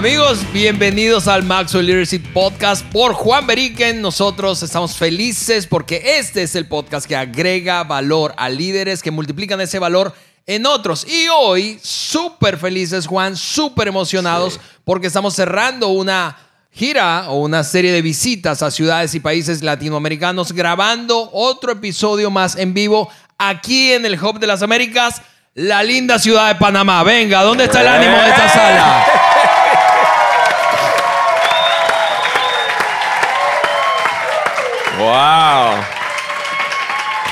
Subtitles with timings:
[0.00, 4.00] Amigos, bienvenidos al Maxwell Leadership Podcast por Juan Beriken.
[4.00, 9.60] Nosotros estamos felices porque este es el podcast que agrega valor a líderes que multiplican
[9.60, 10.14] ese valor
[10.46, 11.06] en otros.
[11.06, 16.34] Y hoy, súper felices, Juan, súper emocionados porque estamos cerrando una
[16.70, 22.56] gira o una serie de visitas a ciudades y países latinoamericanos, grabando otro episodio más
[22.56, 25.20] en vivo aquí en el Hub de las Américas,
[25.52, 27.02] la linda ciudad de Panamá.
[27.04, 29.19] Venga, ¿dónde está el ánimo de esta sala?
[35.10, 35.82] ¡Wow!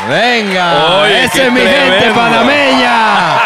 [0.09, 3.39] Venga, Oye, esa es mi gente panameña.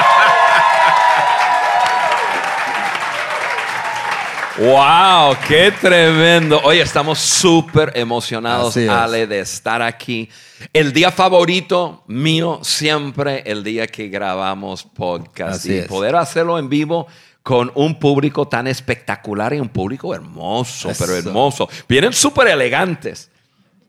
[4.56, 5.36] ¡Wow!
[5.46, 6.62] ¡Qué tremendo!
[6.64, 8.88] Oye, estamos súper emocionados, es.
[8.88, 10.30] Ale, de estar aquí.
[10.72, 15.56] El día favorito mío, siempre el día que grabamos podcast.
[15.56, 15.86] Así y es.
[15.86, 17.06] poder hacerlo en vivo
[17.42, 21.68] con un público tan espectacular y un público hermoso, pero hermoso.
[21.86, 23.28] Vienen súper elegantes.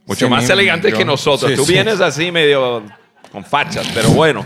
[0.05, 1.49] Mucho Sí, más elegantes yo- que nosotros.
[1.51, 1.73] sí, Tú sí.
[1.73, 2.83] vienes así medio
[3.31, 4.45] con fachas, pero bueno.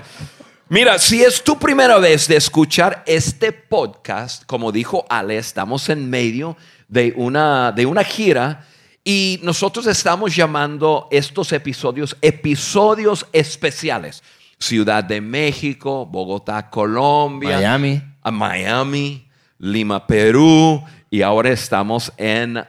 [0.70, 6.10] Mira, si es tu primera vez de escuchar este podcast, como dijo Ale, estamos en
[6.10, 6.58] medio
[6.90, 8.66] de una, de una gira
[9.04, 14.22] y nosotros estamos llamando estos episodios episodios especiales.
[14.60, 18.02] Ciudad de México, Bogotá, Colombia, Miami.
[18.22, 22.62] a Miami, Lima, Perú y ahora estamos en...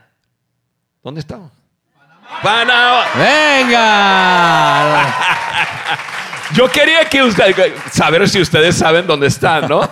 [1.03, 1.51] ¿Dónde estamos?
[2.43, 3.05] Panamá.
[3.17, 5.15] Venga.
[6.55, 7.55] Yo quería que usted,
[7.93, 9.89] saber si ustedes saben dónde están, ¿no?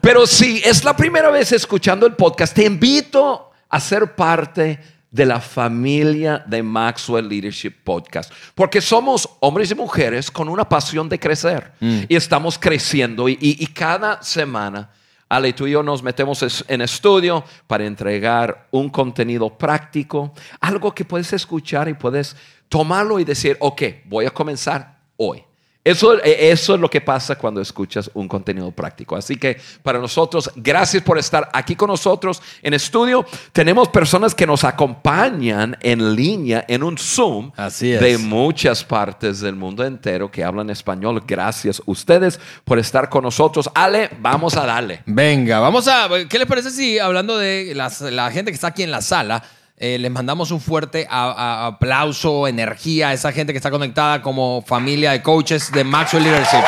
[0.00, 5.24] Pero si es la primera vez escuchando el podcast, te invito a ser parte de
[5.26, 11.20] la familia de Maxwell Leadership Podcast, porque somos hombres y mujeres con una pasión de
[11.20, 14.90] crecer y estamos creciendo y, y- y cada semana
[15.34, 21.04] Ale, tú y yo nos metemos en estudio para entregar un contenido práctico, algo que
[21.04, 22.36] puedes escuchar y puedes
[22.68, 25.44] tomarlo y decir, ok, voy a comenzar hoy.
[25.84, 29.16] Eso, eh, eso es lo que pasa cuando escuchas un contenido práctico.
[29.16, 33.26] Así que para nosotros, gracias por estar aquí con nosotros en estudio.
[33.52, 38.00] Tenemos personas que nos acompañan en línea, en un Zoom Así es.
[38.00, 41.22] de muchas partes del mundo entero que hablan español.
[41.26, 43.68] Gracias ustedes por estar con nosotros.
[43.74, 45.02] Ale, vamos a darle.
[45.04, 46.08] Venga, vamos a.
[46.28, 49.42] ¿Qué les parece si, hablando de las- la gente que está aquí en la sala,
[49.86, 55.10] eh, les mandamos un fuerte aplauso, energía a esa gente que está conectada como familia
[55.10, 56.62] de coaches de Maxwell Leadership?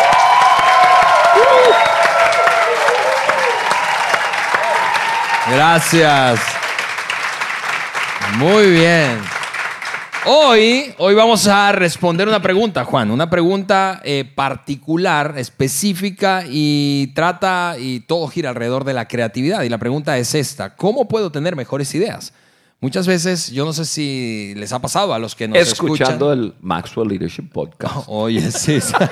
[5.51, 6.41] Gracias.
[8.37, 9.19] Muy bien.
[10.27, 17.77] Hoy, hoy vamos a responder una pregunta, Juan, una pregunta eh, particular, específica y trata
[17.79, 19.63] y todo gira alrededor de la creatividad.
[19.63, 22.35] Y la pregunta es esta, ¿cómo puedo tener mejores ideas?
[22.81, 26.45] Muchas veces, yo no sé si les ha pasado a los que nos Escuchando escuchan.
[26.45, 28.03] el Maxwell Leadership Podcast.
[28.07, 28.81] Oye, sí.
[28.81, 28.93] sí.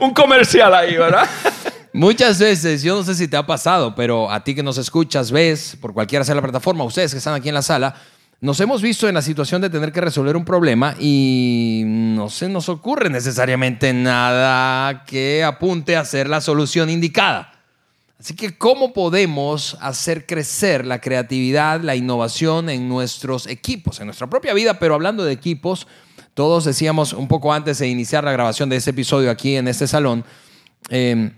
[0.00, 1.26] Un comercial ahí, ¿verdad?
[1.92, 5.30] Muchas veces, yo no sé si te ha pasado, pero a ti que nos escuchas,
[5.30, 7.94] ves, por cualquiera sea la plataforma, ustedes que están aquí en la sala,
[8.40, 12.48] nos hemos visto en la situación de tener que resolver un problema y no se
[12.48, 17.52] nos ocurre necesariamente nada que apunte a ser la solución indicada.
[18.18, 24.28] Así que, ¿cómo podemos hacer crecer la creatividad, la innovación en nuestros equipos, en nuestra
[24.28, 24.78] propia vida?
[24.78, 25.86] Pero hablando de equipos,
[26.32, 29.86] todos decíamos un poco antes de iniciar la grabación de este episodio aquí en este
[29.86, 30.24] salón,
[30.90, 31.32] eh,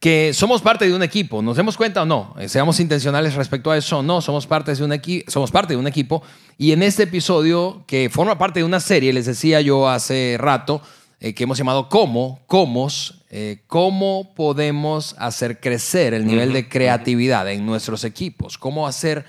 [0.00, 1.42] que somos parte de un equipo.
[1.42, 2.34] ¿Nos demos cuenta o no?
[2.38, 4.20] Eh, Seamos intencionales respecto a eso o no.
[4.20, 6.22] Somos parte, de un somos parte de un equipo.
[6.56, 10.80] Y en este episodio, que forma parte de una serie, les decía yo hace rato,
[11.20, 12.40] eh, que hemos llamado ¿Cómo?
[12.46, 13.15] ¿Cómos?
[13.30, 18.56] Eh, ¿Cómo podemos hacer crecer el nivel de creatividad en nuestros equipos?
[18.56, 19.24] ¿Cómo hacer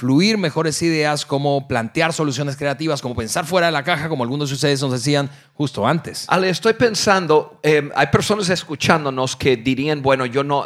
[0.00, 1.26] fluir mejores ideas?
[1.26, 3.02] ¿Cómo plantear soluciones creativas?
[3.02, 4.08] ¿Cómo pensar fuera de la caja?
[4.08, 6.24] Como algunos de ustedes nos decían justo antes.
[6.28, 10.64] Ale, estoy pensando, eh, hay personas escuchándonos que dirían, bueno, yo no,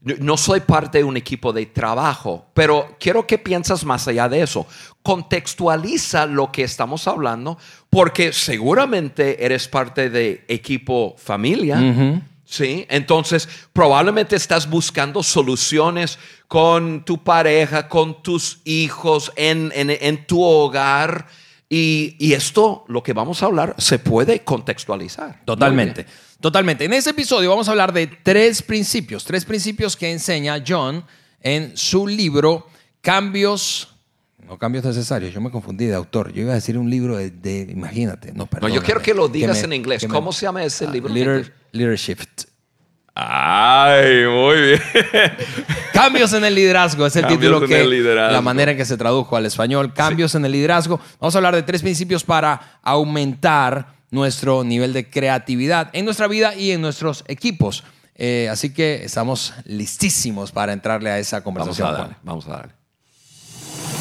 [0.00, 4.40] no soy parte de un equipo de trabajo, pero quiero que piensas más allá de
[4.40, 4.66] eso.
[5.02, 7.58] Contextualiza lo que estamos hablando,
[7.90, 12.22] porque seguramente eres parte de equipo familia.
[12.50, 16.18] Sí, entonces probablemente estás buscando soluciones
[16.48, 21.28] con tu pareja, con tus hijos, en, en- en tu hogar.
[21.68, 25.42] Y, y esto, lo que vamos a hablar, se puede contextualizar.
[25.44, 26.04] Totalmente,
[26.40, 26.84] totalmente.
[26.86, 31.04] En este episodio vamos a hablar de tres principios, tres principios que enseña John
[31.42, 32.66] en su libro
[33.00, 33.86] Cambios,
[34.46, 37.30] no cambios necesarios, yo me confundí de autor, yo iba a decir un libro de,
[37.30, 40.02] de- imagínate, no, No, perdóname, yo quiero que lo digas me- en inglés.
[40.02, 41.16] me- ¿Cómo se llama ese Ah, libro?
[41.16, 41.52] inglés?
[41.72, 42.18] Leadership.
[43.14, 44.80] Ay, muy bien.
[45.92, 48.96] Cambios en el liderazgo es el Cambios título que el la manera en que se
[48.96, 49.92] tradujo al español.
[49.92, 51.00] Cambios en el liderazgo.
[51.20, 56.54] Vamos a hablar de tres principios para aumentar nuestro nivel de creatividad en nuestra vida
[56.54, 57.84] y en nuestros equipos.
[58.14, 61.88] Eh, así que estamos listísimos para entrarle a esa Vamos conversación.
[61.88, 62.00] a Juan.
[62.02, 62.72] darle, vamos a darle.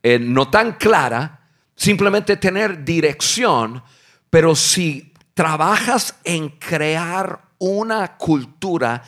[0.03, 3.83] eh, no tan clara, simplemente tener dirección,
[4.29, 9.01] pero si trabajas en crear una cultura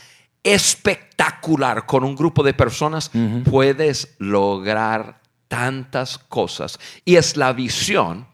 [0.44, 3.12] espectacular con un grupo de personas,
[3.50, 6.80] puedes lograr tantas cosas.
[7.04, 8.28] Y es la visión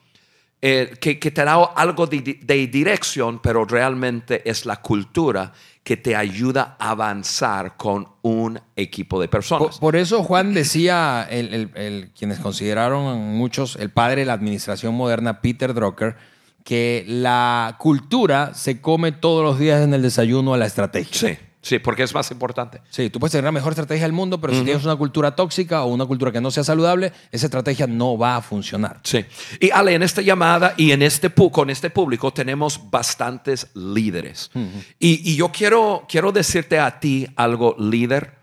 [0.61, 5.51] eh, que, que te da algo de, de dirección, pero realmente es la cultura
[5.83, 9.79] que te ayuda a avanzar con un equipo de personas.
[9.79, 14.33] Por, por eso Juan decía, el- el- el- quienes consideraron muchos el padre de la
[14.33, 16.15] administración moderna, Peter Drucker,
[16.63, 21.29] que la cultura se come todos los días en el desayuno a la estrategia.
[21.29, 22.81] Sí, sí, porque es más importante.
[22.89, 25.83] Sí, tú puedes tener la mejor estrategia del mundo, pero si tienes una cultura tóxica
[25.83, 28.99] o una cultura que no sea saludable, esa estrategia no va a funcionar.
[29.03, 29.25] Sí.
[29.59, 34.51] Y Ale, en esta llamada y en este, con este público tenemos bastantes líderes.
[34.99, 38.35] y, y yo quiero, quiero decirte a ti algo, líder.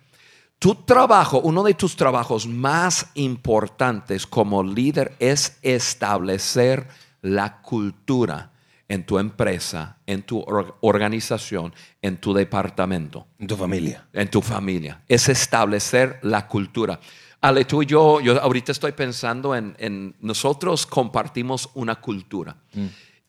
[0.59, 6.89] Tu trabajo, uno de tus trabajos más importantes como líder es establecer
[7.23, 8.51] la cultura
[8.89, 14.07] en tu empresa, en tu or- organización, en tu departamento En tu familia.
[14.13, 15.03] en tu familia.
[15.09, 16.99] Es establecer la cultura.
[17.41, 22.57] Ale, tú y yo, yo ahorita estoy pensando en, en nosotros compartimos una cultura.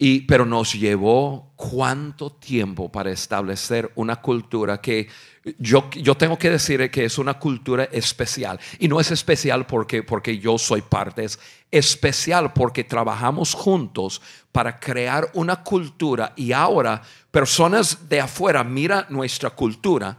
[0.01, 5.09] Y, pero nos llevó cuánto tiempo para establecer una cultura que
[5.57, 8.59] yo, yo tengo que decir que es una cultura especial.
[8.79, 11.39] Y no es especial porque, porque yo soy parte, es
[11.71, 17.01] especial porque trabajamos juntos para crear una cultura y ahora
[17.31, 20.17] personas de afuera miran nuestra cultura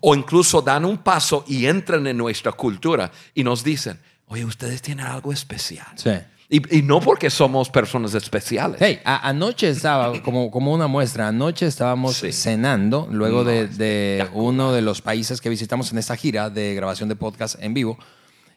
[0.00, 4.82] o incluso dan un paso y entran en nuestra cultura y nos dicen, oye, ustedes
[4.82, 5.86] tienen algo especial.
[5.96, 6.10] Sí.
[6.48, 8.76] Y, y no porque somos personas especiales.
[8.80, 12.32] Hey, a- anoche estaba, como, como una muestra, anoche estábamos Sí.
[12.32, 16.74] cenando luego No, de, de uno de los países que visitamos en esta gira de
[16.74, 17.98] grabación de podcast en vivo.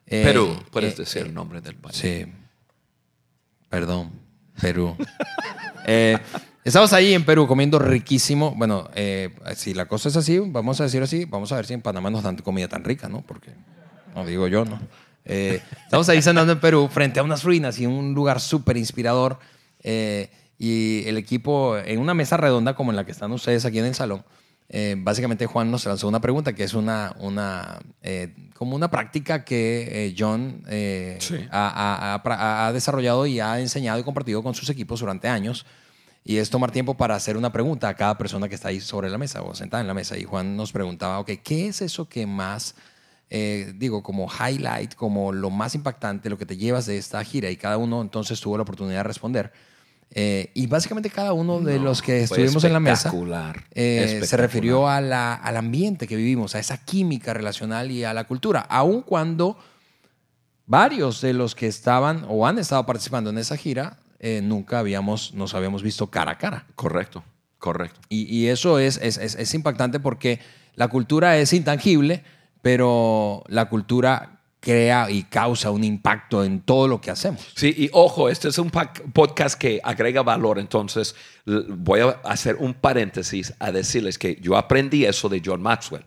[0.06, 1.96] Eh, Perú, puedes eh, decir el nombre del país.
[1.98, 2.26] Sí.
[3.70, 4.12] Perdón,
[4.62, 4.96] Perú.
[5.90, 6.18] Eh,
[6.66, 8.54] estamos ahí en Perú comiendo riquísimo.
[8.58, 11.74] Bueno, eh, si la cosa es así, vamos a decir así, vamos a ver si
[11.74, 13.22] en Panamá nos dan comida tan rica, ¿no?
[13.22, 13.52] Porque,
[14.14, 14.78] no digo yo, ¿no?
[15.30, 19.38] Eh, estamos ahí cenando en Perú frente a unas ruinas y un lugar súper inspirador.
[19.84, 20.30] eh,
[20.60, 23.86] y el equipo en una mesa redonda como en la que están ustedes aquí en
[23.86, 24.24] el salón.
[24.70, 29.46] eh, básicamente Juan nos lanzó una pregunta que es una, una eh, como una práctica
[29.46, 31.36] que eh, John eh, Sí.
[31.52, 35.66] ha, ha- ha- ha desarrollado y ha enseñado y compartido con sus equipos durante años.
[36.26, 39.10] Y es tomar tiempo para hacer una pregunta a cada persona que está ahí sobre
[39.10, 40.18] la mesa o sentada en la mesa.
[40.18, 42.74] Y Juan nos preguntaba, ok, ¿qué es eso que más,
[43.30, 47.50] eh, digo, como highlight, como lo más impactante, lo que te llevas de esta gira?
[47.50, 49.52] Y cada uno entonces tuvo la oportunidad de responder.
[50.12, 53.10] Eh, y básicamente cada uno de los que estuvimos en la mesa
[53.72, 58.14] eh, se refirió a la- al ambiente que vivimos, a esa química relacional y a
[58.14, 59.58] la cultura, aun cuando
[60.66, 65.34] varios de los que estaban o han estado participando en esa gira eh, nunca habíamos,
[65.34, 66.66] nos habíamos visto cara a cara.
[66.76, 67.24] Correcto,
[67.60, 68.00] correcto.
[68.10, 70.40] Y, y eso es, es, es- es impactante porque
[70.76, 72.24] la cultura es intangible,
[72.62, 77.46] pero la cultura crea y causa un impacto en todo lo que hacemos.
[77.56, 82.74] Sí, y ojo, este es un podcast que agrega valor, entonces voy a hacer un
[82.74, 86.04] paréntesis a decirles que yo aprendí eso de John Maxwell.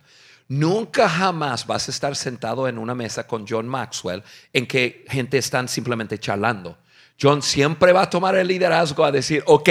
[0.49, 5.39] Nunca jamás vas a estar sentado en una mesa con John Maxwell en que gente
[5.39, 6.77] están simplemente charlando.
[7.23, 9.71] John siempre va a tomar el liderazgo a decir, ok,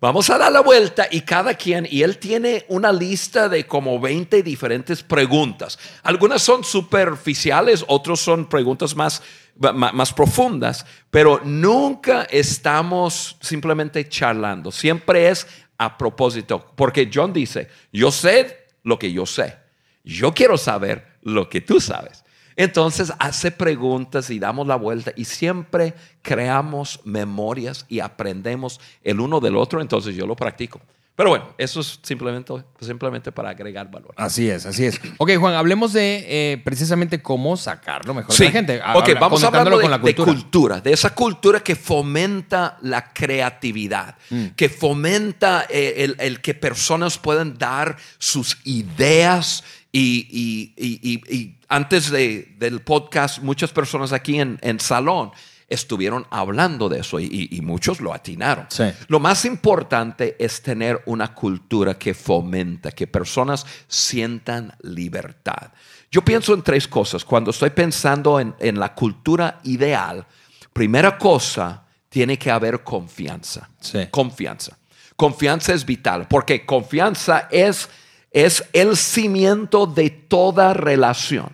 [0.00, 3.98] vamos a dar la vuelta y cada quien, y él tiene una lista de como
[4.00, 5.78] 20 diferentes preguntas.
[6.02, 9.22] Algunas son superficiales, otras son preguntas más,
[9.58, 14.70] ma- más profundas, pero nunca estamos simplemente charlando.
[14.70, 15.46] Siempre es
[15.78, 19.56] a propósito, porque John dice, yo sé lo que yo sé.
[20.04, 22.24] Yo quiero saber lo que tú sabes.
[22.58, 29.38] Entonces hace preguntas y damos la vuelta y siempre creamos memorias y aprendemos el uno
[29.40, 29.80] del otro.
[29.80, 30.80] Entonces yo lo practico.
[31.14, 34.12] Pero bueno, eso es simplemente, simplemente para agregar valor.
[34.16, 35.00] Así es, así es.
[35.16, 38.44] Ok, Juan, hablemos de eh, precisamente cómo sacar lo mejor Sí.
[38.44, 38.76] de la gente.
[38.78, 40.32] Ok, Habla- vamos conectándolo hablando de, con la de cultura.
[40.32, 44.46] cultura, de esa cultura que fomenta la creatividad, Mm.
[44.54, 49.64] que fomenta eh, el, el que personas puedan dar sus ideas.
[49.92, 55.30] Y, y- y- y- antes de- del podcast, muchas personas aquí en, en salón
[55.68, 58.66] estuvieron hablando de eso y, y- y muchos lo atinaron.
[58.70, 58.84] Sí.
[59.08, 65.72] Lo más importante es tener una cultura que fomenta, que personas sientan libertad.
[66.10, 67.22] Yo pienso en tres cosas.
[67.24, 70.26] Cuando estoy pensando en, en la cultura ideal,
[70.72, 73.68] primera cosa, tiene que haber confianza.
[73.80, 74.06] Sí.
[74.10, 74.78] Confianza.
[75.16, 77.88] Confianza es vital, porque confianza es,
[78.30, 81.52] es el cimiento de toda relación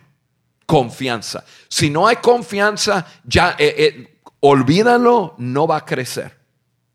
[0.67, 1.45] confianza.
[1.69, 6.43] Si no hay confianza, ya eh, eh, olvídalo, no va a crecer.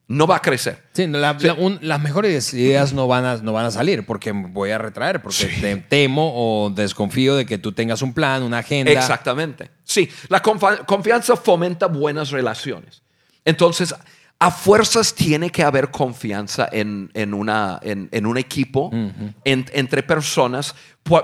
[0.07, 0.85] No va a crecer.
[0.93, 4.31] Sí, la- la- un- las mejores ideas no van, a, no van a salir porque
[4.31, 8.57] voy a retraer, porque te- temo o desconfío de que tú tengas un plan, una
[8.59, 8.91] agenda.
[8.91, 9.69] Exactamente.
[9.83, 13.03] Sí, la confianza fomenta buenas relaciones.
[13.45, 13.93] Entonces,
[14.41, 20.01] a fuerzas tiene que haber confianza en, en una, en, en un equipo, en- entre
[20.01, 20.75] personas,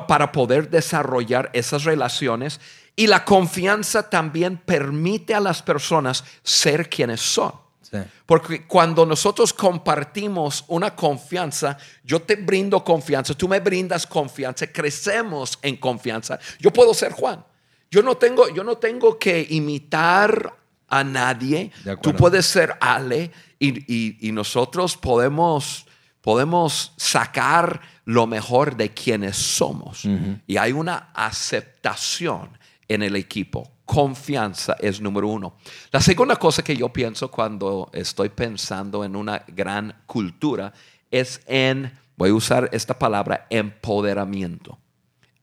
[0.08, 2.60] para poder desarrollar esas relaciones.
[2.98, 7.54] Y la confianza también permite a las personas ser quienes son.
[7.82, 8.00] Sí.
[8.26, 15.58] Porque cuando nosotros compartimos una confianza, yo te brindo confianza, tú me brindas confianza, crecemos
[15.62, 16.40] en confianza.
[16.60, 17.46] Yo puedo ser Juan.
[17.92, 20.54] Yo no tengo, yo no tengo que imitar
[20.88, 21.72] a nadie.
[22.02, 25.86] Tú puedes ser Ale y, y- y nosotros podemos,
[26.22, 30.06] podemos sacar lo mejor de quienes somos.
[30.48, 33.72] Y hay una aceptación en el equipo.
[33.86, 35.58] Confianza es número uno.
[35.92, 40.74] La segunda cosa que yo pienso cuando estoy pensando en una gran cultura
[41.12, 44.80] es en, voy a usar esta palabra, empoderamiento.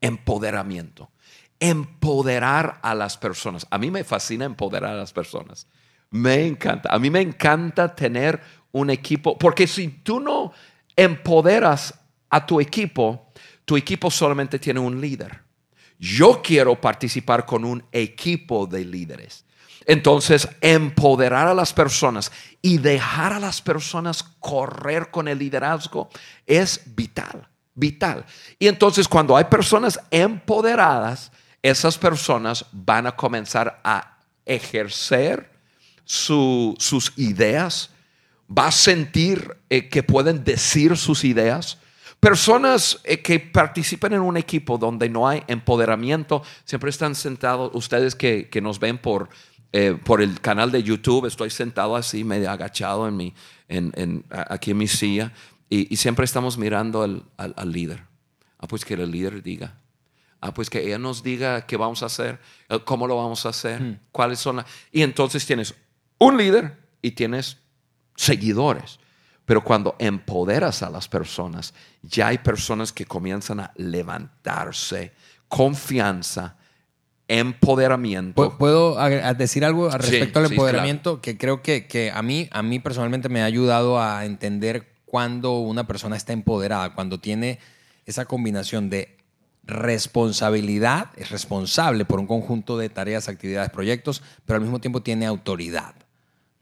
[0.00, 1.08] Empoderamiento.
[1.64, 3.66] Empoderar a las personas.
[3.70, 5.68] A mí me fascina empoderar a las personas.
[6.10, 6.92] Me encanta.
[6.92, 8.40] A mí me encanta tener
[8.72, 10.52] un equipo, porque si tú no
[10.96, 11.94] empoderas
[12.30, 13.32] a tu equipo,
[13.64, 15.40] tu equipo solamente tiene un líder.
[15.98, 19.44] Yo quiero participar con un equipo de líderes.
[19.86, 26.08] Entonces, empoderar a las personas y dejar a las personas correr con el liderazgo
[26.46, 28.24] es vital, vital.
[28.58, 35.50] Y entonces, cuando hay personas empoderadas, esas personas van a comenzar a ejercer
[36.04, 37.90] su- sus ideas,
[38.50, 41.78] va a sentir eh, que pueden decir sus ideas.
[42.20, 48.14] Personas eh, que participan en un equipo donde no hay empoderamiento, siempre están sentados, ustedes
[48.14, 49.28] que, que nos ven por,
[49.72, 53.34] eh, por el canal de YouTube, estoy sentado así, medio agachado en mi,
[53.68, 55.32] en, en- aquí en mi silla,
[55.70, 58.04] y, y siempre estamos mirando al, al- al líder.
[58.58, 59.78] Ah, pues que el líder diga.
[60.44, 63.50] Ah, pues que ella nos diga qué vamos a hacer, eh, cómo lo vamos a
[63.50, 64.66] hacer, cuáles son las...
[64.90, 65.72] Y entonces tienes
[66.18, 67.58] un líder y tienes
[68.16, 68.98] seguidores.
[69.44, 75.12] Pero cuando empoderas a las personas, ya hay personas que comienzan a levantarse,
[75.46, 76.56] confianza,
[77.28, 78.58] empoderamiento.
[78.58, 78.96] ¿Puedo
[79.36, 81.20] decir algo al respecto al sí, empoderamiento?
[81.20, 85.60] Que creo que, que, a, mí, a mí personalmente me ha ayudado a entender cuando
[85.60, 87.60] una persona está empoderada, cuando tiene
[88.06, 89.21] esa combinación de
[89.64, 95.26] responsabilidad, es responsable por un conjunto de tareas, actividades, proyectos, pero al mismo tiempo tiene
[95.26, 95.94] autoridad.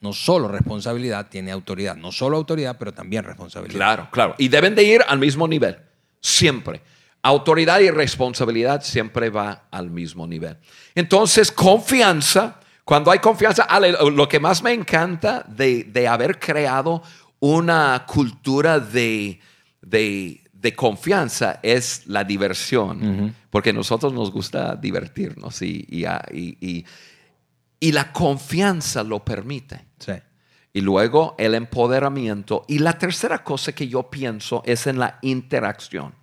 [0.00, 1.96] No solo responsabilidad, tiene autoridad.
[1.96, 3.76] No solo autoridad, pero también responsabilidad.
[3.76, 4.34] Claro, claro.
[4.38, 5.78] Y deben de ir al mismo nivel,
[6.20, 6.80] siempre.
[7.22, 10.56] Autoridad y responsabilidad siempre va al mismo nivel.
[10.94, 13.66] Entonces, confianza, cuando hay confianza,
[14.10, 17.02] lo que más me encanta de, haber creado
[17.38, 19.38] una cultura de,
[19.82, 20.39] de,
[20.74, 26.84] confianza es la diversión, porque a nosotros nos gusta divertirnos y, y,
[27.80, 29.86] y, la confianza lo permite.
[29.98, 30.12] Sí.
[30.72, 32.64] Y luego el empoderamiento.
[32.68, 36.14] Y la tercera cosa que yo pienso es en la interacción.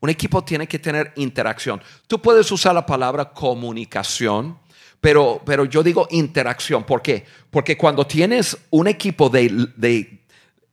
[0.00, 1.80] Un equipo tiene que tener interacción.
[2.06, 4.58] Tú puedes usar la palabra comunicación,
[5.00, 6.84] pero, pero yo digo interacción.
[6.84, 7.24] ¿Por qué?
[7.50, 9.68] Porque cuando tienes un equipo de,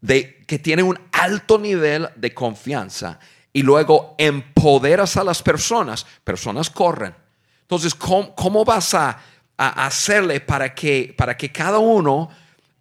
[0.02, 3.20] de, que tiene un alto nivel de confianza
[3.54, 7.16] y luego empoderas a las personas, personas corren.
[7.62, 9.20] Entonces, ¿cómo, vas a,
[9.58, 12.30] hacerle para que, para que cada uno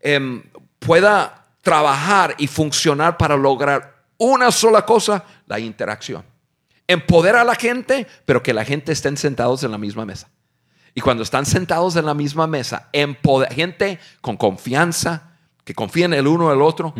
[0.00, 0.42] em,
[0.78, 6.24] pueda trabajar y funcionar para lograr una sola cosa, la interacción?
[6.90, 10.28] empodera a la gente, pero que la gente estén sentados en la misma mesa.
[10.92, 12.88] Y cuando están sentados en la misma mesa,
[13.52, 15.29] gente con confianza,
[15.70, 16.92] que confían el uno en el otro,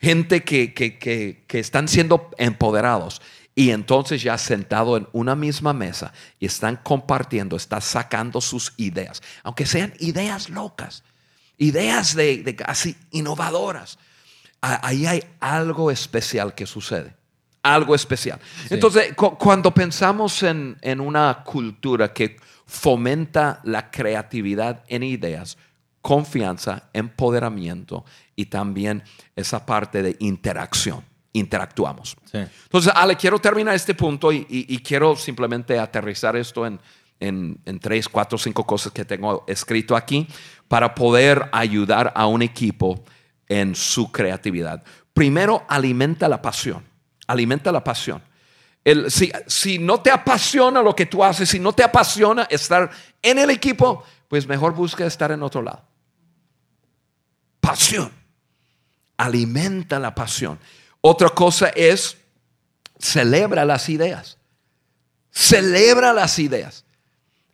[0.00, 3.22] gente que, que, que, están siendo empoderados.
[3.54, 9.22] Y entonces ya sentado en una misma mesa y están compartiendo, están sacando sus ideas,
[9.44, 11.04] aunque sean ideas locas,
[11.56, 13.96] ideas de, de así innovadoras.
[14.60, 17.14] Ahí hay algo especial que sucede
[17.62, 18.38] algo especial.
[18.70, 25.58] Entonces, cuando pensamos en, una cultura que fomenta la creatividad en ideas,
[26.06, 28.04] confianza, empoderamiento
[28.36, 29.02] y también
[29.34, 31.04] esa parte de interacción.
[31.32, 32.16] Interactuamos.
[32.32, 36.78] Entonces, Ale, quiero terminar este punto y, quiero simplemente aterrizar esto en,
[37.18, 40.28] en, tres, cuatro, cinco cosas que tengo escrito aquí
[40.68, 43.02] para poder ayudar a un equipo
[43.48, 44.84] en su creatividad.
[45.12, 46.84] Primero, alimenta la pasión
[47.26, 48.22] alimenta la pasión.
[48.84, 52.88] El, si, si, no te apasiona lo que tú haces, si no te apasiona estar
[53.20, 55.82] en el equipo, pues mejor busca estar en otro lado.
[57.66, 58.10] Pasión.
[59.16, 60.58] Alimenta la pasión.
[61.00, 62.16] Otra cosa es,
[62.98, 64.38] celebra las ideas.
[65.30, 66.84] Celebra las ideas.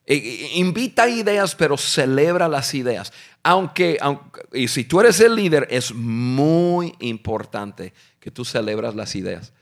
[0.04, 3.12] E, e, invita ideas, pero celebra las ideas.
[3.42, 9.14] Aunque, aunque, y si tú eres el líder, es muy importante que tú celebras las
[9.14, 9.52] ideas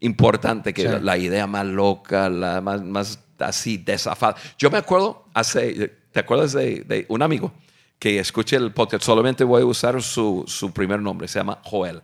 [0.00, 4.36] importante que la, idea más loca, la más, más así desafada.
[4.58, 7.52] Yo me acuerdo hace, ¿te acuerdas de, un amigo
[7.98, 9.04] que escuché el podcast?
[9.04, 12.02] Solamente voy a usar su, su, primer nombre, se llama Joel.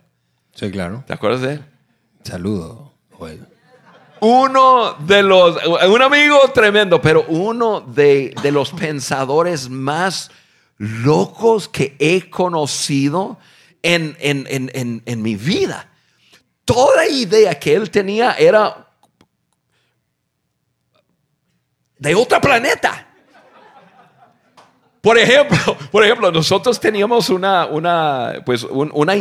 [0.53, 1.03] Sí, claro.
[1.05, 1.65] ¿Te acuerdas de él?
[2.23, 3.47] Saludo, Joel.
[4.21, 10.31] Uno de los, un amigo tremendo, pero uno de, de los pensadores más
[10.77, 13.37] locos que he conocido
[13.83, 15.89] en, en, en, en mi vida
[16.65, 18.89] toda idea que él tenía era
[21.97, 23.07] de otro planeta.
[25.05, 29.13] Por ejemplo, por ejemplo nosotros teníamos una, una, pues una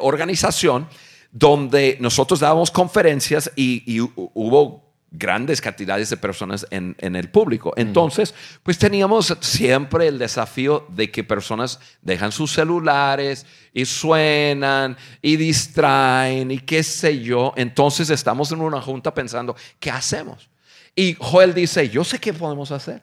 [0.00, 0.86] organización
[1.32, 7.72] donde nosotros dábamos conferencias y, y hubo grandes cantidades de personas en, el público.
[7.76, 15.34] Entonces, pues teníamos siempre el desafío de que personas dejan sus celulares y suenan y
[15.34, 17.52] distraen y qué sé yo.
[17.56, 20.48] Entonces estamos en una junta pensando, ¿qué hacemos?
[20.94, 23.02] Y Joel dice, yo sé qué podemos hacer.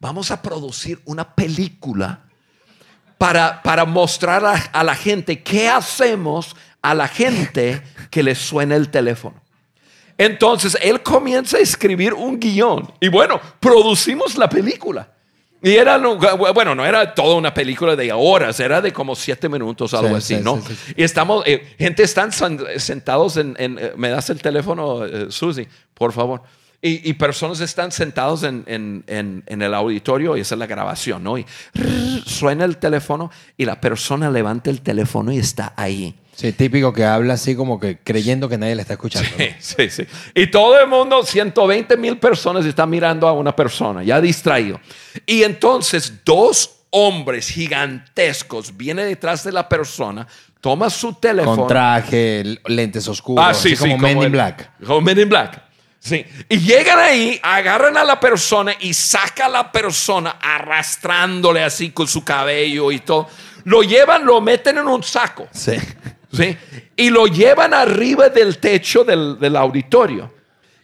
[0.00, 2.24] Vamos a producir una película
[3.18, 8.76] para, para mostrar a, a la gente qué hacemos a la gente que le suena
[8.76, 9.40] el teléfono.
[10.18, 15.08] Entonces él comienza a escribir un guion y bueno, producimos la película.
[15.62, 19.92] Y era, bueno, no era toda una película de horas, era de como siete minutos,
[19.92, 20.62] algo así, ¿no?
[20.96, 26.12] y estamos, eh, gente están sentados en, eh, me das el teléfono, eh, Susi, por
[26.12, 26.42] favor.
[26.82, 31.36] Y, personas están sentados en, en, el auditorio y esa es la grabación, ¿no?
[31.36, 31.44] Y
[32.24, 36.14] suena el teléfono y la persona levanta el teléfono y está ahí.
[36.34, 39.28] Sí, típico que habla así como que creyendo que nadie le está escuchando.
[39.36, 40.06] Sí, sí, sí.
[40.34, 44.80] Y todo el mundo, 120 mil personas están mirando a una persona, ya distraído.
[45.26, 50.26] Y entonces dos hombres gigantescos vienen detrás de la persona,
[50.62, 51.56] toma su teléfono.
[51.56, 54.70] Con traje, lentes oscuros, Ah, sí, así como sí, Men in Black.
[54.86, 55.69] Como Men in Black.
[56.00, 56.24] Sí.
[56.48, 62.08] Y llegan ahí, agarran a la persona y saca a la persona arrastrándole así con
[62.08, 63.28] su cabello y todo.
[63.64, 65.46] Lo llevan, lo meten en un saco.
[65.52, 65.76] Sí.
[66.32, 66.56] ¿sí?
[66.96, 70.32] Y lo llevan arriba del techo del, del auditorio.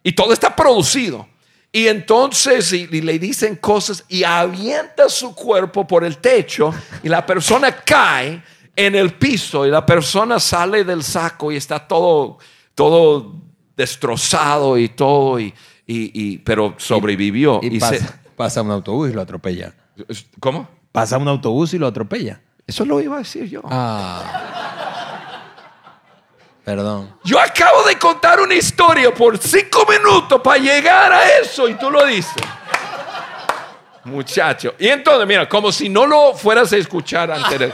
[0.02, 1.26] Y todo está producido.
[1.72, 7.08] Y entonces y, y le dicen cosas y avienta su cuerpo por el techo y
[7.08, 8.42] la persona cae
[8.76, 12.38] en el piso y la persona sale del saco y está todo,
[12.74, 13.45] todo
[13.76, 15.54] destrozado y todo, y,
[15.86, 17.60] y- y- pero sobrevivió.
[17.62, 19.72] Y, Y pasa, se- pasa un autobús y lo atropella.
[20.40, 20.68] ¿Cómo?
[20.92, 22.40] Pasa un autobús y lo atropella.
[22.66, 23.60] Eso lo iba a decir yo.
[23.64, 24.22] Ah.
[26.64, 27.14] Perdón.
[27.22, 31.90] Yo acabo de contar una historia por cinco minutos para llegar a eso y tú
[31.90, 32.42] lo dices.
[34.04, 34.74] Muchacho.
[34.78, 37.58] Y entonces, mira, como si no lo fueras a escuchar antes.
[37.58, 37.72] de-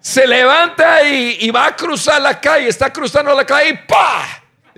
[0.00, 4.22] Se levanta y, y va a cruzar la calle, está cruzando la calle y ¡pa!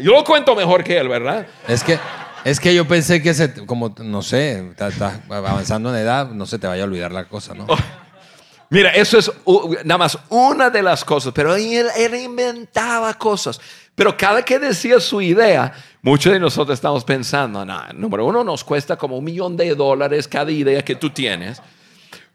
[0.00, 1.46] Yo lo cuento mejor que él, ¿verdad?
[1.68, 1.98] Es que,
[2.44, 6.58] es que yo pensé que se, como, no sé, estás avanzando en edad, no se
[6.58, 7.66] te vaya a olvidar la cosa, ¿no?
[8.72, 13.60] Mira, eso es uh, nada más una de las cosas, pero él, él inventaba cosas.
[13.96, 18.62] Pero cada que decía su idea, muchos de nosotros estamos pensando, no, número uno, nos
[18.62, 21.60] cuesta como un millón de dólares cada idea que tú tienes.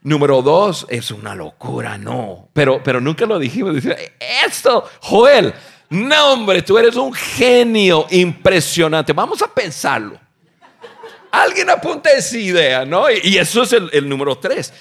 [0.01, 2.49] Número dos, es una locura, no.
[2.53, 3.75] Pero, pero nunca lo dijimos.
[4.45, 5.53] Esto, Joel,
[5.89, 9.13] no, hombre, tú eres un genio impresionante.
[9.13, 10.19] Vamos a pensarlo.
[11.31, 13.11] Alguien apunta esa idea, ¿no?
[13.11, 14.73] Y, eso es el, número tres.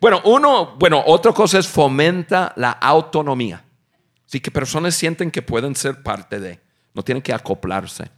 [0.00, 3.62] Bueno, uno, bueno, otra cosa es fomenta la autonomía.
[4.26, 6.60] Así que personas sienten que pueden ser parte de,
[6.94, 8.10] no tienen que acoplarse.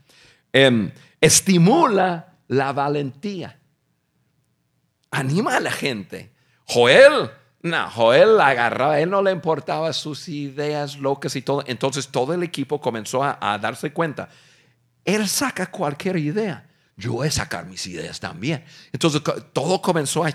[0.53, 3.57] Em, estimula la valentía.
[5.11, 6.31] Anima a la gente.
[6.65, 7.29] Joel,
[7.63, 11.63] no, Joel agarraba, a él no le importaba sus ideas locas y todo.
[11.67, 14.29] Entonces todo el equipo comenzó a, darse cuenta.
[15.05, 16.67] Él saca cualquier idea.
[16.97, 18.63] Yo voy a sacar mis ideas también.
[18.91, 19.21] Entonces
[19.53, 20.33] todo comenzó a...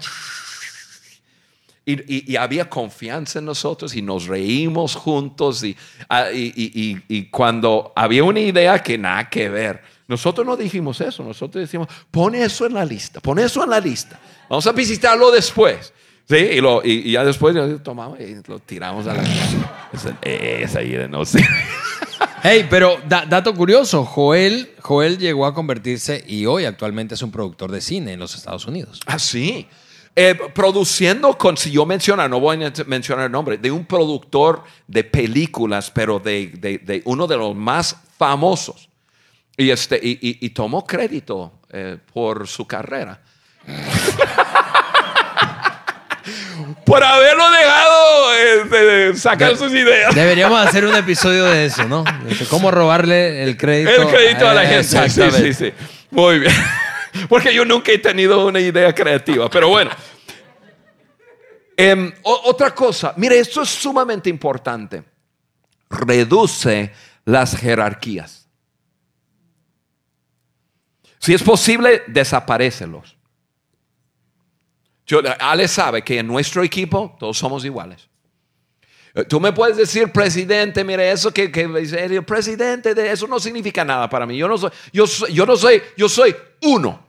[1.88, 5.62] Y, había confianza en nosotros y nos reímos juntos
[6.08, 11.22] ah, y- y cuando había una idea que nada que ver, nosotros no dijimos eso,
[11.22, 15.30] nosotros decimos, pon eso en la lista, pon eso en la lista, vamos a visitarlo
[15.30, 15.92] después.
[16.28, 19.22] Sí, y, lo- y- y ya después lo tomamos y lo tiramos a la...
[19.92, 21.44] Esa, esa idea no sé.
[22.42, 27.30] Hey, pero da- dato curioso, Joel, Joel llegó a convertirse y hoy actualmente es un
[27.30, 29.00] productor de cine en los Estados Unidos.
[29.06, 29.68] Ah, sí.
[30.16, 34.64] Eh, produciendo con, si yo mencionar, no voy a mencionar el nombre, de un productor
[34.88, 38.88] de películas, pero de, de- de uno de los más famosos.
[39.56, 43.22] Y, este, y, y- y tomó crédito eh, por su carrera.
[46.86, 48.64] por haberlo dejado eh,
[49.10, 50.14] de sacar De- sus ideas.
[50.14, 52.04] Deberíamos hacer un episodio de eso, ¿no?
[52.04, 53.90] De cómo robarle el crédito.
[54.02, 54.84] El crédito a la gente.
[54.84, 55.54] Sí, sí, Exactamente.
[55.54, 55.72] sí.
[56.10, 56.54] Muy bien.
[57.28, 59.90] Porque yo nunca he tenido una idea creativa, pero bueno.
[61.76, 65.02] Em, otra cosa, mire, esto es sumamente importante.
[65.90, 66.92] Reduce
[67.24, 68.48] las jerarquías.
[71.18, 73.15] Si es posible, desaparécelos.
[75.38, 78.08] Ale sabe que en nuestro equipo todos somos iguales.
[79.14, 83.38] Eh, Tú me puedes decir, presidente, mire, eso que, que el presidente, de eso no
[83.38, 84.36] significa nada para mí.
[84.36, 87.06] Yo no soy, yo yo no soy, yo soy uno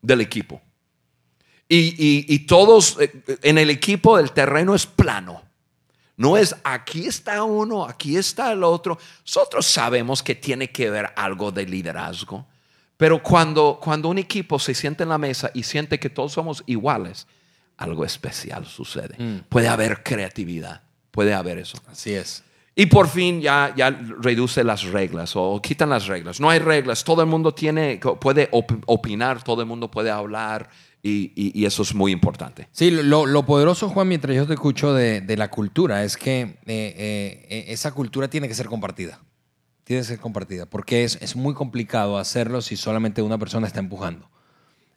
[0.00, 0.60] del equipo.
[1.68, 3.10] Y, y- y todos eh,
[3.42, 5.42] en el equipo, el terreno es plano.
[6.16, 8.98] No es aquí está uno, aquí está el otro.
[9.26, 12.46] Nosotros sabemos que tiene que ver algo de liderazgo.
[12.96, 16.62] Pero cuando, cuando un equipo se siente en la mesa y siente que todos somos
[16.66, 17.26] iguales,
[17.76, 19.16] algo especial sucede.
[19.48, 21.78] Puede haber creatividad, puede haber eso.
[21.90, 22.44] Así es.
[22.76, 26.40] Y por fin ya, ya reduce las reglas o quitan las reglas.
[26.40, 30.68] No hay reglas, todo el mundo tiene, puede op- opinar, todo el mundo puede hablar
[31.02, 32.68] y, y- y eso es muy importante.
[32.72, 36.40] Sí, lo, lo poderoso, Juan, mientras yo te escucho de, de la cultura, es que
[36.40, 39.20] eh, eh, eh, esa cultura tiene que ser compartida.
[39.84, 43.80] Tiene que ser compartida, porque es, es muy complicado hacerlo si solamente una persona está
[43.80, 44.30] empujando.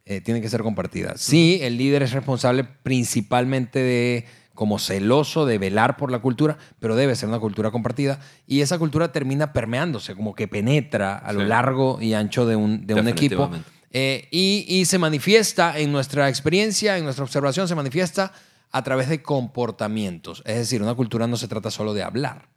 [0.05, 1.17] Eh, tiene que ser compartida.
[1.17, 6.95] Sí, el líder es responsable principalmente de, como celoso, de velar por la cultura, pero
[6.95, 8.21] debe ser una cultura compartida.
[8.47, 12.87] Y esa cultura termina permeándose, como que penetra a lo largo y ancho de un,
[12.87, 13.51] de un equipo.
[13.91, 18.31] Eh, y, y se manifiesta en nuestra experiencia, en nuestra observación, se manifiesta
[18.71, 20.41] a través de comportamientos.
[20.45, 22.47] Es decir, una cultura no se trata solo de hablar.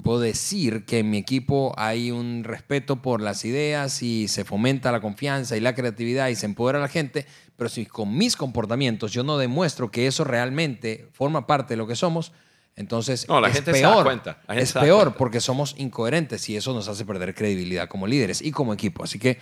[0.00, 4.46] Yo puedo decir que en mi equipo hay un respeto por las ideas y se
[4.46, 8.16] fomenta la confianza y la creatividad y se empodera a la gente, pero si con
[8.16, 12.32] mis comportamientos yo no demuestro que eso realmente forma parte de lo que somos,
[12.76, 14.04] Entonces, No, la es gente se da peor.
[14.04, 15.18] cuenta, la gente Es se da peor cuenta.
[15.18, 19.04] porque somos incoherentes y eso nos hace perder credibilidad como líderes y como equipo.
[19.04, 19.36] Así que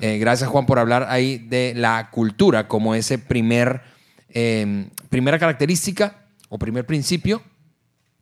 [0.00, 3.80] eh, gracias Juan por hablar ahí de la cultura como ese primer,
[4.28, 7.42] eh, primera característica o primer principio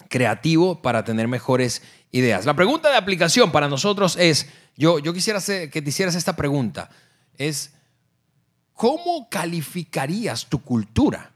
[0.08, 2.46] creativo para tener mejores ideas.
[2.46, 6.90] La pregunta de aplicación para nosotros es, yo, yo quisiera que te hicieras esta pregunta,
[7.36, 7.72] es,
[8.72, 11.32] ¿cómo calificarías tu cultura?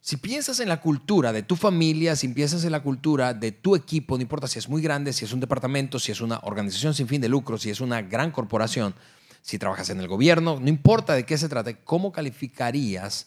[0.00, 3.74] Si piensas en la cultura de tu familia, si piensas en la cultura de tu
[3.74, 6.94] equipo, no importa si es muy grande, si es un departamento, si es una organización
[6.94, 8.94] sin fin de lucro, si es una gran corporación,
[9.42, 13.26] si trabajas en el gobierno, no importa de qué se trate, ¿cómo calificarías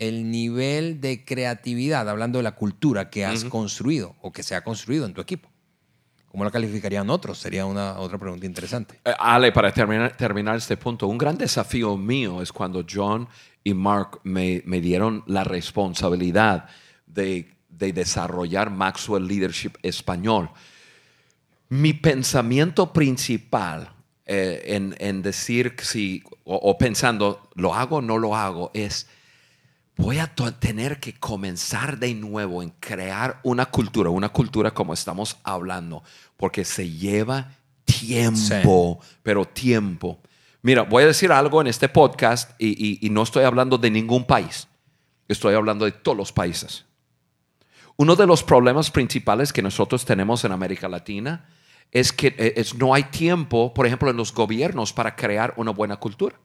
[0.00, 4.64] el nivel de creatividad, hablando de la cultura que has construido o que se ha
[4.64, 5.48] construido en tu equipo?
[6.26, 7.38] ¿Cómo la calificarían otros?
[7.38, 8.98] Sería una otra pregunta interesante.
[9.04, 13.28] Eh, Ale, para terminar, terminar este punto, un gran desafío mío es cuando John
[13.62, 16.66] y Mark me, me dieron la responsabilidad
[17.06, 20.50] de, de desarrollar Maxwell Leadership Español.
[21.68, 23.92] Mi pensamiento principal
[24.24, 29.08] eh, en, en decir si, o, o pensando, lo hago o no lo hago, es
[30.00, 34.94] voy a to- tener que comenzar de nuevo en crear una cultura, una cultura como
[34.94, 36.02] estamos hablando,
[36.36, 37.52] porque se lleva
[37.84, 40.18] tiempo, pero tiempo.
[40.62, 43.90] Mira, voy a decir algo en este podcast y, y- y no estoy hablando de
[43.90, 44.68] ningún país,
[45.28, 46.84] estoy hablando de todos los países.
[47.96, 51.46] Uno de los problemas principales que nosotros tenemos en América Latina
[51.92, 55.96] es que es, no hay tiempo, por ejemplo, en los gobiernos para crear una buena
[55.96, 56.36] cultura.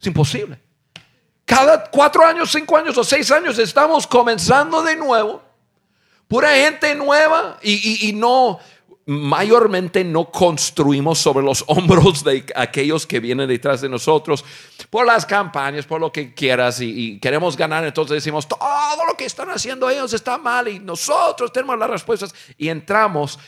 [0.00, 0.60] Es imposible.
[1.46, 5.42] Cada cuatro años, cinco años o seis años estamos comenzando de nuevo.
[6.28, 8.58] Pura gente nueva y, y- no,
[9.06, 14.44] mayormente no construimos sobre los hombros de aquellos que vienen detrás de nosotros
[14.90, 17.84] por las campañas, por lo que quieras y, y queremos ganar.
[17.84, 18.58] Entonces decimos, todo
[19.06, 23.38] lo que están haciendo ellos está mal y nosotros tenemos las respuestas y entramos.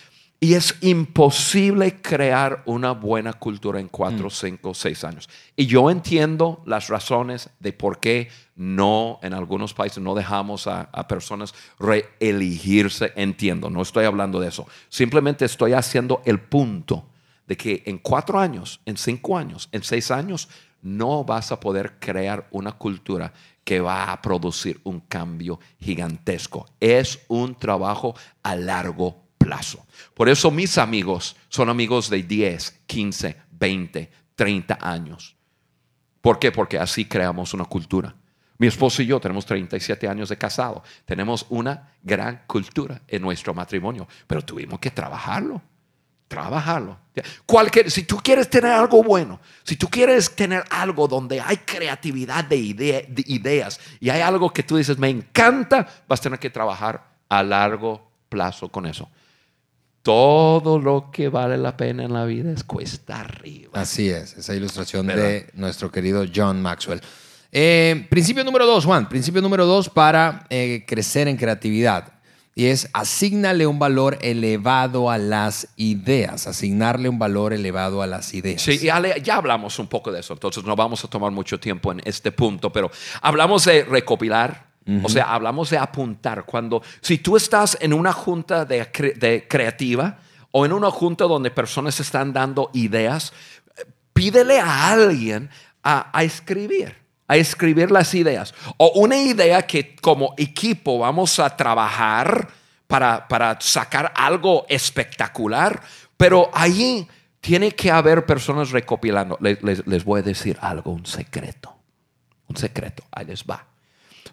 [0.40, 5.28] Y es imposible crear una buena cultura en cuatro, cinco, seis años.
[5.56, 10.82] Y yo entiendo las razones de por qué no, en algunos países, no dejamos a,
[10.92, 13.12] a personas reelegirse.
[13.16, 14.68] Entiendo, no estoy hablando de eso.
[14.88, 17.06] Simplemente estoy haciendo el punto
[17.48, 20.48] de que en cuatro años, en cinco años, en seis años,
[20.82, 23.32] no vas a poder crear una cultura
[23.64, 26.66] que va a producir un cambio gigantesco.
[26.78, 29.27] Es un trabajo a largo plazo.
[30.14, 35.36] Por eso mis amigos son amigos de 10, 15, 20, 30 años.
[36.20, 36.52] ¿Por qué?
[36.52, 38.14] Porque así creamos una cultura.
[38.58, 40.82] Mi esposo y yo tenemos 37 años de casado.
[41.04, 45.62] Tenemos una gran cultura en nuestro matrimonio, pero tuvimos que trabajarlo.
[46.26, 46.98] Trabajarlo.
[47.86, 52.56] Si tú quieres tener algo bueno, si tú quieres tener algo donde hay creatividad de,
[52.56, 56.50] idea- de ideas y hay algo que tú dices, me encanta, vas a tener que
[56.50, 59.08] trabajar a largo plazo con eso.
[60.08, 63.72] Todo lo que vale la pena en la vida es cuesta arriba.
[63.74, 65.22] Así es, esa ilustración ¿Verdad?
[65.22, 67.02] de nuestro querido John Maxwell.
[67.52, 69.06] Eh, principio número dos, Juan.
[69.06, 72.14] Principio número dos para eh, crecer en creatividad.
[72.54, 76.46] Y es asignarle un valor elevado a las ideas.
[76.46, 78.62] Asignarle un valor elevado a las ideas.
[78.62, 81.60] Sí, y Ale, ya hablamos un poco de eso, entonces no vamos a tomar mucho
[81.60, 82.90] tiempo en este punto, pero
[83.20, 84.67] hablamos de recopilar,
[85.04, 86.44] o sea, hablamos de apuntar.
[86.44, 90.18] Cuando, si tú estás en una junta de, de creativa
[90.50, 93.32] o en una junta donde personas están dando ideas,
[94.12, 95.50] pídele a alguien
[95.82, 96.96] a, a escribir,
[97.26, 98.54] a escribir las ideas.
[98.78, 102.48] O una idea que como equipo vamos a trabajar
[102.86, 105.82] para, para sacar algo espectacular,
[106.16, 107.06] pero allí
[107.40, 109.36] tiene que haber personas recopilando.
[109.40, 111.74] Les, les- les voy a decir algo, un secreto.
[112.48, 113.66] Un secreto, ahí les va.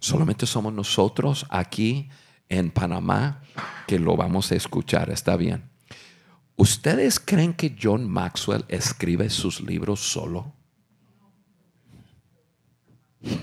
[0.05, 2.09] Solamente somos nosotros aquí
[2.47, 3.41] en Panamá
[3.87, 5.63] que lo vamos a escuchar, está bien.
[6.57, 10.53] ¿Ustedes creen que John Maxwell escribe sus libros solo?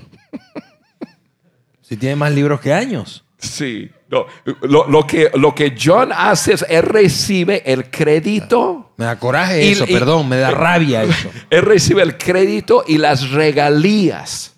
[1.83, 3.23] Si tiene más libros que años.
[3.37, 3.91] Sí.
[4.09, 4.25] No,
[4.63, 8.95] lo, lo que, lo que John hace es, él recibe el crédito.
[8.97, 11.29] Me da coraje Y- eso, y- perdón, me da rabia eso.
[11.51, 14.52] Él recibe el crédito y las regalías.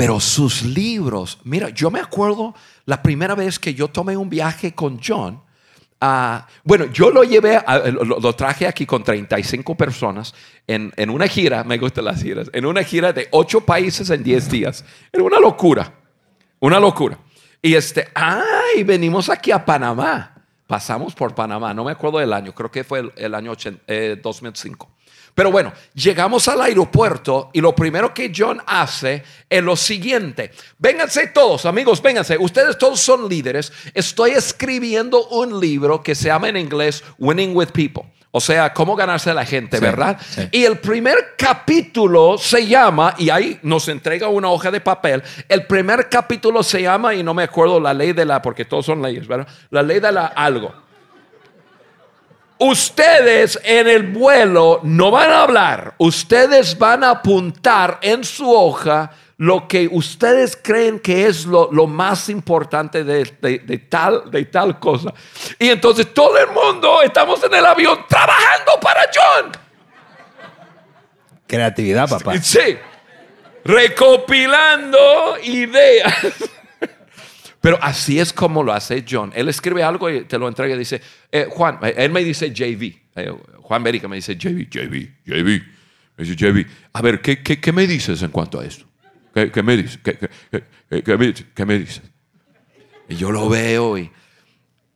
[0.00, 2.54] Pero sus libros, mira, yo me acuerdo
[2.86, 5.42] la primera vez que yo tomé un viaje con John.
[6.00, 10.34] ah, bueno, yo lo llevé, a- lo, traje aquí con 35 personas
[10.66, 14.22] en, en una gira, me gustan las giras, en una gira de 8 países en
[14.22, 14.84] 10 días.
[15.12, 15.92] Era una locura,
[16.60, 17.18] una locura.
[17.60, 20.34] Y este, ay, venimos aquí a Panamá.
[20.66, 23.82] Pasamos por Panamá, no me acuerdo del año, creo que fue el, el año 80,
[23.86, 24.88] eh, 2005.
[25.34, 30.50] Pero bueno, llegamos al aeropuerto y lo primero que John hace es lo siguiente.
[30.78, 32.36] Vénganse todos, amigos, vénganse.
[32.38, 33.72] Ustedes todos son líderes.
[33.94, 38.04] Estoy escribiendo un libro que se llama en inglés Winning with People.
[38.32, 40.16] O sea, cómo ganarse a la gente, ¿verdad?
[40.24, 40.48] sí.
[40.52, 45.66] Y el primer capítulo se llama, y ahí nos entrega una hoja de papel, el
[45.66, 49.02] primer capítulo se llama, y no me acuerdo la ley de la, porque todos son
[49.02, 49.48] leyes, ¿verdad?
[49.70, 50.72] La ley de la algo.
[52.62, 59.10] Ustedes en el vuelo no van a hablar, ustedes van a apuntar en su hoja
[59.38, 64.44] lo que ustedes creen que es lo, lo más importante de, de- de tal, de
[64.44, 65.14] tal cosa.
[65.58, 69.52] Y entonces todo el mundo estamos en el avión trabajando para John.
[71.46, 72.36] Creatividad, papá.
[72.42, 72.76] Sí,
[73.64, 76.14] recopilando ideas.
[77.60, 79.32] Pero así es como lo hace John.
[79.34, 82.52] Él escribe algo y te lo entrega y dice, eh, Juan, eh, él me dice
[82.52, 82.98] JV.
[83.14, 85.62] Eh, Juan Berica me dice JV, JV, JV.
[86.16, 86.66] Me dice JV.
[86.94, 88.86] A ver, ¿qué, me dices en cuanto a esto?
[89.34, 89.98] ¿Qué, qué me dices?
[90.02, 92.02] ¿Qué, me, dices?
[93.08, 94.10] Y yo lo veo y,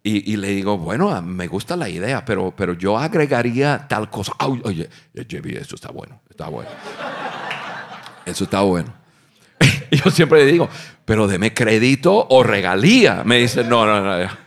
[0.03, 4.33] y, le digo, bueno, ah, me gusta la idea, pero, pero yo agregaría tal cosa.
[4.39, 6.71] Ay, Oye, JV, esto está bueno, está bueno.
[8.25, 8.93] Eso está bueno.
[9.91, 10.69] Yo siempre le digo,
[11.05, 13.23] pero deme crédito o regalía.
[13.25, 14.29] Me dice, no, no, no.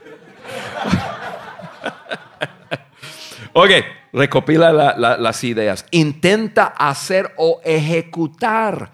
[3.53, 3.69] ok,
[4.13, 5.85] recopila la- la- las ideas.
[5.91, 8.91] Intenta hacer o ejecutar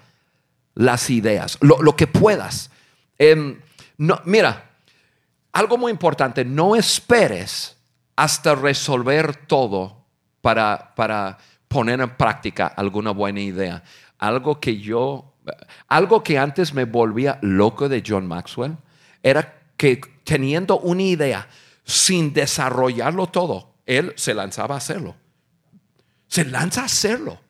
[0.74, 2.70] las ideas, lo, que puedas.
[3.18, 3.60] Em,
[4.24, 4.70] mira,
[5.52, 7.76] algo muy importante, no esperes
[8.16, 10.04] hasta resolver todo
[10.40, 13.82] para, para poner en práctica alguna buena idea.
[14.18, 15.33] Algo que yo,
[15.88, 18.76] algo que antes me volvía loco de John Maxwell,
[19.22, 21.48] era que teniendo una idea
[21.84, 25.14] sin desarrollarlo todo, él se lanzaba a hacerlo.
[26.28, 27.40] Se lanza a hacerlo.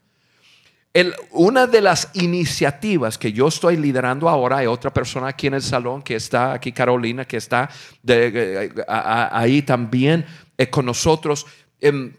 [0.92, 5.54] El- una de las iniciativas que yo estoy liderando ahora, hay otra persona aquí en
[5.54, 7.68] el salón que está, aquí Carolina, que está
[8.88, 10.24] a- ahí también
[10.56, 11.46] eh, con nosotros.
[11.80, 12.12] Em,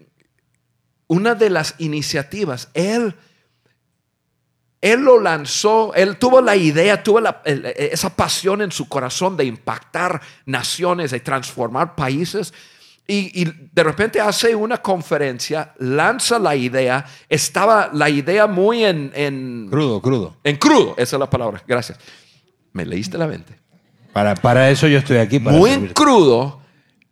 [1.08, 3.16] una de las iniciativas, él,
[4.92, 9.36] él lo lanzó, él tuvo la idea, tuvo la- el- esa pasión en su corazón
[9.36, 12.54] de impactar naciones, de transformar países.
[13.08, 19.12] Y, y de repente hace una conferencia, lanza la idea, estaba la idea muy en,
[19.14, 20.38] en, Crudo, crudo.
[20.44, 22.00] en crudo, esa es la palabra, gracias.
[22.74, 23.60] Me leíste la mente.
[24.12, 25.40] Para, para eso yo estoy aquí.
[25.40, 26.62] Para Muy en crudo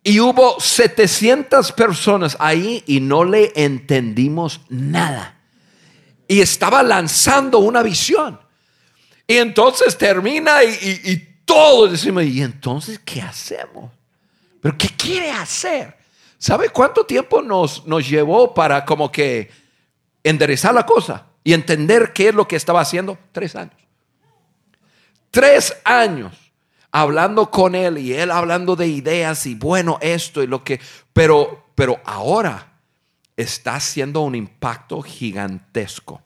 [0.02, 5.36] y hubo 700 personas ahí y no le entendimos nada.
[6.26, 8.40] Y estaba lanzando una visión.
[9.26, 13.92] Y entonces termina y, y- todos decimos, ¿y entonces qué hacemos?
[14.62, 15.94] ¿Pero qué quiere hacer?
[16.38, 19.50] ¿Sabe cuánto tiempo nos, nos llevó para como que
[20.22, 23.18] enderezar la cosa y entender qué es lo que estaba haciendo?
[23.30, 23.76] Tres años.
[25.30, 26.32] Tres años
[26.90, 30.80] hablando con él y él hablando de ideas y bueno, esto y lo que,
[31.12, 32.73] pero, pero ahora
[33.36, 36.22] está haciendo un impacto gigantesco.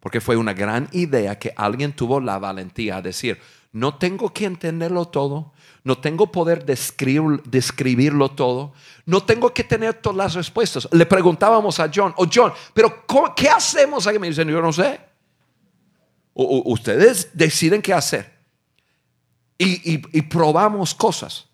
[0.00, 3.38] Porque fue una gran idea que alguien tuvo la valentía a decir,
[3.72, 5.52] no tengo que entenderlo todo,
[5.84, 8.72] no tengo poder describir, describirlo todo,
[9.06, 10.88] no tengo que tener todas las respuestas.
[10.92, 14.06] Le preguntábamos a John, o John, pero ¿cómo- ¿qué hacemos?
[14.06, 14.18] aquí?
[14.18, 15.00] Me dicen, yo no sé.
[16.34, 18.38] O- ustedes deciden qué hacer.
[19.58, 21.47] Y probamos cosas.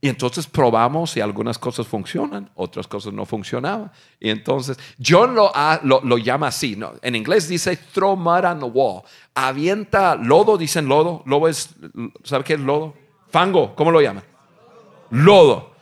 [0.00, 3.90] Y entonces probamos y algunas cosas funcionan, otras cosas no funcionaban.
[4.20, 5.50] Y entonces John lo,
[5.82, 6.76] lo llama así.
[6.76, 6.92] ¿no?
[7.02, 9.02] En inglés dice throw mud on the wall.
[9.34, 11.22] Avienta lodo, dicen lodo.
[11.26, 11.70] Lodo es,
[12.22, 12.94] ¿sabe qué es lodo?
[13.30, 14.22] Fango, ¿cómo lo llaman?
[15.10, 15.72] Lodo.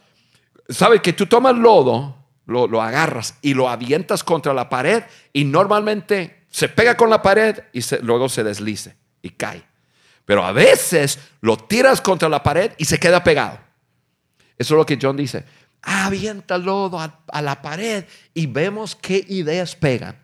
[0.69, 5.45] ¿Sabe que tú tomas lodo, lo, lo agarras y lo avientas contra la pared y
[5.45, 9.63] normalmente se pega con la pared y se- luego se deslice y cae.
[10.25, 13.59] Pero a veces lo tiras contra la pared y se queda pegado.
[14.59, 15.45] Eso es lo que John dice.
[15.83, 18.05] Avienta lodo a, a la pared
[18.35, 20.17] y vemos qué ideas pegan.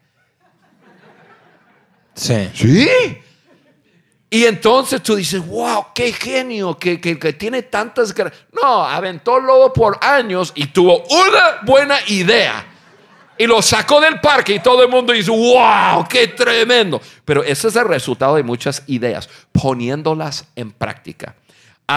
[2.14, 2.50] Sí.
[2.54, 2.88] Sí.
[4.30, 8.14] Y entonces tú dices, wow, qué genio, que, que- que tiene tantas...
[8.14, 8.32] gra-".
[8.62, 12.66] No, aventó lodo por años y tuvo una buena idea.
[13.36, 17.00] Y lo sacó del parque y todo el mundo dice, wow, qué tremendo.
[17.24, 21.34] Pero ese es el resultado de muchas ideas, poniéndolas en práctica.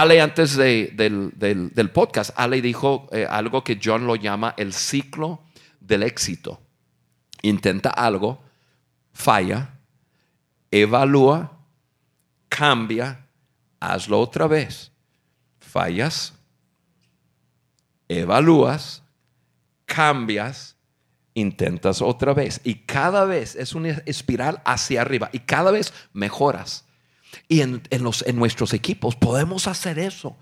[0.00, 4.54] Ale, antes de- del, del- del podcast, Ale dijo eh, algo que John lo llama
[4.56, 5.42] el ciclo
[5.80, 6.60] del éxito.
[7.42, 8.42] Intenta algo,
[9.12, 9.70] falla,
[10.70, 11.52] evalúa,
[12.48, 13.26] cambia,
[13.80, 14.90] hazlo otra vez.
[15.60, 16.34] Fallas,
[18.08, 19.02] evalúas,
[19.84, 20.76] cambias,
[21.34, 22.60] intentas otra vez.
[22.64, 26.85] Y cada vez es una espiral hacia arriba y cada vez mejoras.
[27.48, 30.36] Y en, los, en nuestros equipos podemos hacer eso.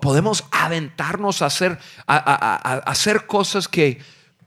[0.00, 3.98] Podemos aventarnos a hacer, a, hacer cosas que,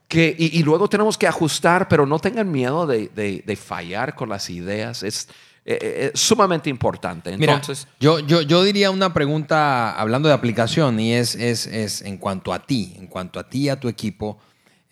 [0.08, 4.50] que y, luego tenemos que ajustar, pero no tengan miedo de, de, fallar con las
[4.50, 5.04] ideas.
[5.04, 5.30] Es,
[5.64, 7.32] eh, eh, sumamente importante.
[7.32, 12.18] Entonces, yo, yo, yo, diría una pregunta hablando de aplicación y es, es, es en
[12.18, 14.40] cuanto a ti, en cuanto a ti y a tu equipo.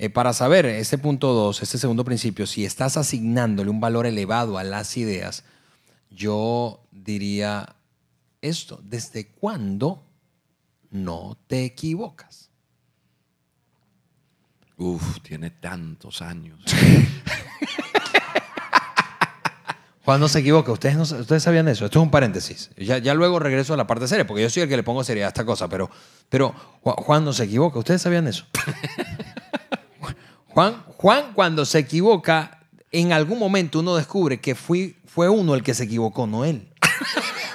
[0.01, 4.57] Eh, para saber este punto 2, este segundo principio, si estás asignándole un valor elevado
[4.57, 5.43] a las ideas,
[6.09, 7.75] yo diría
[8.41, 10.03] esto, ¿desde cuándo
[10.89, 12.49] no te equivocas?
[14.77, 16.59] Uf, tiene tantos años.
[20.05, 20.71] ¿Cuándo se equivoca?
[20.71, 21.85] ¿Ustedes, no, ustedes sabían eso.
[21.85, 22.71] Esto es un paréntesis.
[22.77, 25.03] Ya, ya, luego regreso a la parte seria, porque yo soy el que le pongo
[25.03, 25.67] seriedad a esta cosa.
[25.67, 25.91] Pero,
[26.29, 27.77] pero Juan no se equivoca.
[27.77, 28.45] ¿Ustedes sabían eso?
[30.47, 32.58] Juan, Juan, cuando se equivoca,
[32.91, 34.95] en algún momento uno descubre que fue
[35.29, 36.69] uno el que se equivocó, no él.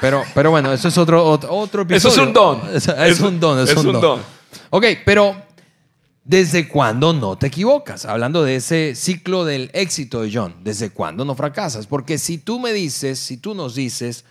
[0.00, 1.96] Pero, pero bueno, eso es otro, otro, episodio.
[1.96, 2.60] Eso es un don.
[2.74, 2.86] Es,
[3.20, 4.20] un don, es, un, don.
[4.70, 5.34] Ok, pero
[6.24, 8.04] ¿desde cuándo no te equivocas?
[8.04, 11.86] Hablando de ese ciclo del éxito de John, ¿desde cuándo no fracasas?
[11.86, 14.24] Porque si tú me dices, si tú nos dices,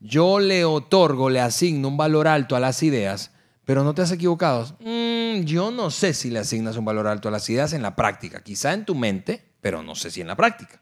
[0.00, 3.30] yo le otorgo, le asigno un valor alto a las ideas,
[3.64, 4.76] pero no te has equivocado.
[4.80, 7.96] Mm, yo no sé si le asignas un valor alto a las ideas en la
[7.96, 10.80] práctica, quizá en tu mente, pero no sé si en la práctica.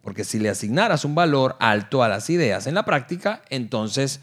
[0.00, 4.20] Porque si le asignaras un valor alto a las ideas en la práctica, entonces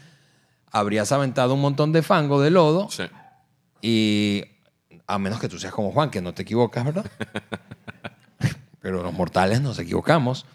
[0.72, 2.88] habrías aventado un montón de fango, de lodo.
[2.88, 3.02] Sí.
[3.82, 4.42] Y
[5.06, 7.04] a menos que tú seas como Juan, que no te equivocas, ¿verdad?
[8.80, 10.46] pero los mortales nos equivocamos.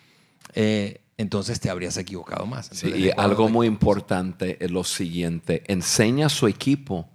[0.55, 2.71] Eh, entonces te habrías equivocado más.
[2.73, 7.07] sí, y algo muy importante es lo siguiente, enseña a su equipo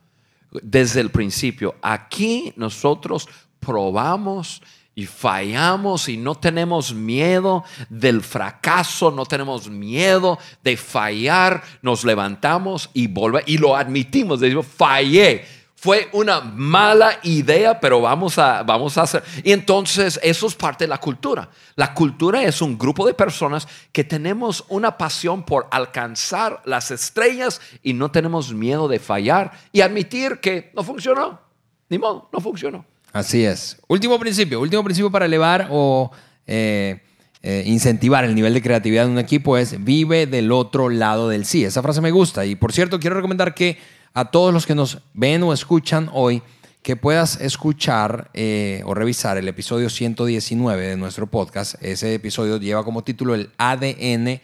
[0.63, 1.75] desde el principio.
[1.83, 3.29] Aquí nosotros
[3.59, 4.63] probamos
[4.95, 12.91] y fallamos y no tenemos miedo del fracaso, no tenemos miedo de fallar, nos levantamos
[12.93, 15.45] y volvemos y lo admitimos, decimos, fallé
[15.81, 19.25] fue una mala idea, pero vamos a, vamos a hacer.
[19.43, 21.49] Y entonces eso es parte de la cultura.
[21.75, 27.63] La cultura es un grupo de personas que tenemos una pasión por alcanzar las estrellas
[27.83, 31.41] y no tenemos miedo de fallar y admitir que no funcionó.
[31.89, 32.85] Ni modo, no funcionó.
[33.13, 33.77] Así es.
[33.89, 36.11] Último principio, último principio para elevar o
[36.47, 37.01] eh,
[37.43, 41.45] eh, incentivar el nivel de creatividad de un equipo es vive del otro lado del
[41.45, 41.65] sí.
[41.65, 42.45] Esa frase me gusta.
[42.45, 43.79] Y por cierto, quiero recomendar que
[44.13, 46.43] a todos los que nos ven o escuchan hoy
[46.83, 51.75] que puedas escuchar eh, o revisar el episodio 119 de nuestro podcast.
[51.83, 54.41] Ese episodio lleva como título el ADN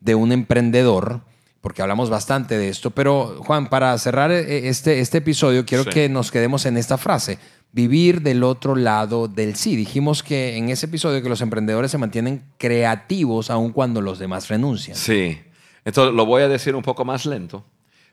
[0.00, 1.20] de un emprendedor,
[1.60, 2.90] porque hablamos bastante de esto.
[2.92, 7.38] Pero Juan, para cerrar este, este episodio, quiero que nos quedemos en esta frase.
[7.72, 9.76] Vivir del otro lado del sí.
[9.76, 14.48] Dijimos que en ese episodio que los emprendedores se mantienen creativos aun cuando los demás
[14.48, 14.96] renuncian.
[14.96, 15.38] Sí.
[15.84, 17.64] Entonces lo voy a decir un poco más lento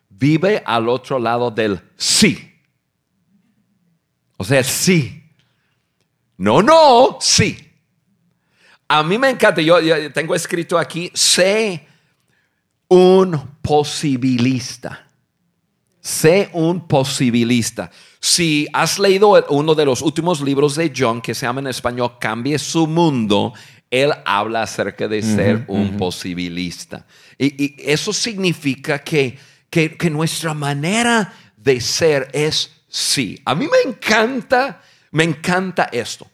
[0.10, 2.54] vive al otro lado del sí.
[4.38, 5.24] O sea, sí.
[6.38, 7.58] No, no, sí.
[8.88, 9.78] A mí me encanta, yo,
[10.14, 11.86] tengo escrito aquí, sé
[12.88, 15.08] un posibilista.
[16.00, 17.92] Sé un posibilista.
[18.20, 22.18] Si has leído uno de los últimos libros de John que se llama en español
[22.20, 23.54] Cambie su mundo,
[23.90, 27.06] él habla acerca de ser un posibilista.
[27.38, 29.38] y, eso significa que
[29.70, 33.40] que, nuestra manera de ser es sí.
[33.46, 36.30] A mí me encanta, me encanta esto.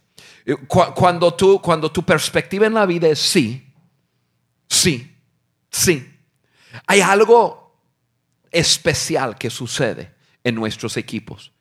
[0.46, 3.66] Eh, cuando, tú, cuando tu perspectiva en la vida es sí,
[4.68, 5.16] sí,
[5.70, 6.10] sí,
[6.86, 7.80] hay algo
[8.52, 10.14] especial que sucede
[10.44, 11.53] en nuestros equipos.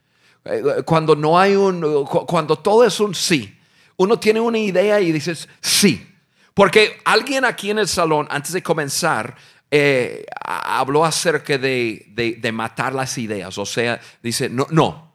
[0.45, 3.57] Eh, cuando no hay un, cuando todo es un sí,
[3.97, 6.09] uno tiene una idea y dices sí.
[6.55, 9.37] Porque alguien aquí en el salón, antes de comenzar,
[9.71, 13.57] eh, habló acerca de, matar las ideas.
[13.57, 15.13] O sea, dice, no, no.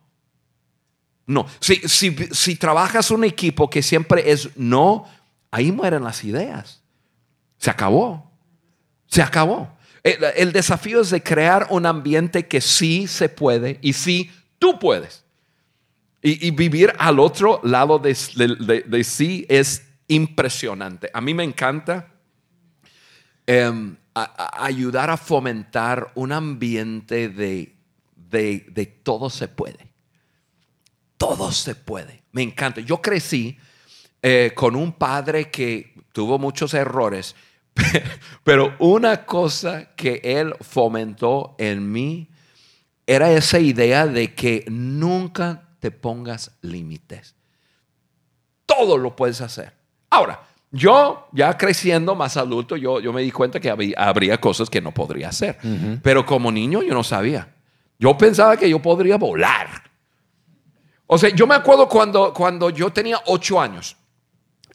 [1.27, 1.45] No.
[1.59, 5.05] Si, si, trabajas un equipo que siempre es no,
[5.51, 6.81] ahí mueren las ideas.
[7.57, 8.31] Se acabó.
[9.07, 9.77] Se acabó.
[10.03, 15.23] El, desafío es de crear un ambiente que sí se puede y sí tú puedes.
[16.21, 18.13] Y, vivir al otro lado de,
[19.03, 21.09] sí es impresionante.
[21.13, 22.11] A mí me encanta.
[23.45, 27.75] Em, ayudar a fomentar un ambiente de,
[28.15, 29.87] de, todo se puede.
[31.17, 32.23] Todo se puede.
[32.31, 32.81] Me encanta.
[32.81, 33.57] Yo crecí
[34.21, 37.35] eh, con un padre que tuvo muchos errores,
[38.43, 42.29] pero una cosa que él fomentó en mí
[43.07, 47.33] era esa idea de que nunca te pongas límites.
[48.65, 49.73] todo lo puedes hacer.
[50.09, 50.41] Ahora,
[50.71, 54.81] yo ya creciendo más adulto, yo, yo me di cuenta que había, habría cosas que
[54.81, 55.57] no podría hacer.
[56.03, 57.53] Pero como niño yo no sabía.
[57.97, 59.83] Yo pensaba que yo podría volar.
[61.07, 63.95] O sea, yo me acuerdo cuando, cuando yo tenía ocho años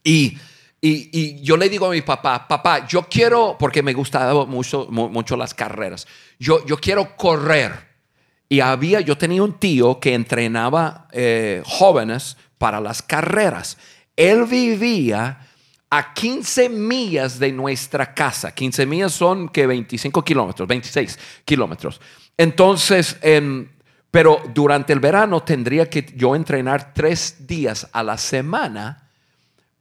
[0.03, 0.39] y,
[0.81, 4.87] y, y yo le digo a mi papá, papá, yo quiero, porque me gustaban mucho,
[4.91, 6.07] mu- mucho las carreras,
[6.39, 7.92] yo, yo quiero correr.
[8.53, 13.79] Y había, yo tenía un tío que entrenaba eh, jóvenes para las carreras.
[14.15, 15.39] Él vivía
[15.89, 18.55] a 15 millas de nuestra casa.
[18.55, 21.99] 15 millas son que 25 kilómetros, 26 kilómetros.
[22.37, 23.71] Entonces, em,
[24.11, 29.09] pero durante el verano tendría que yo entrenar tres días a la semana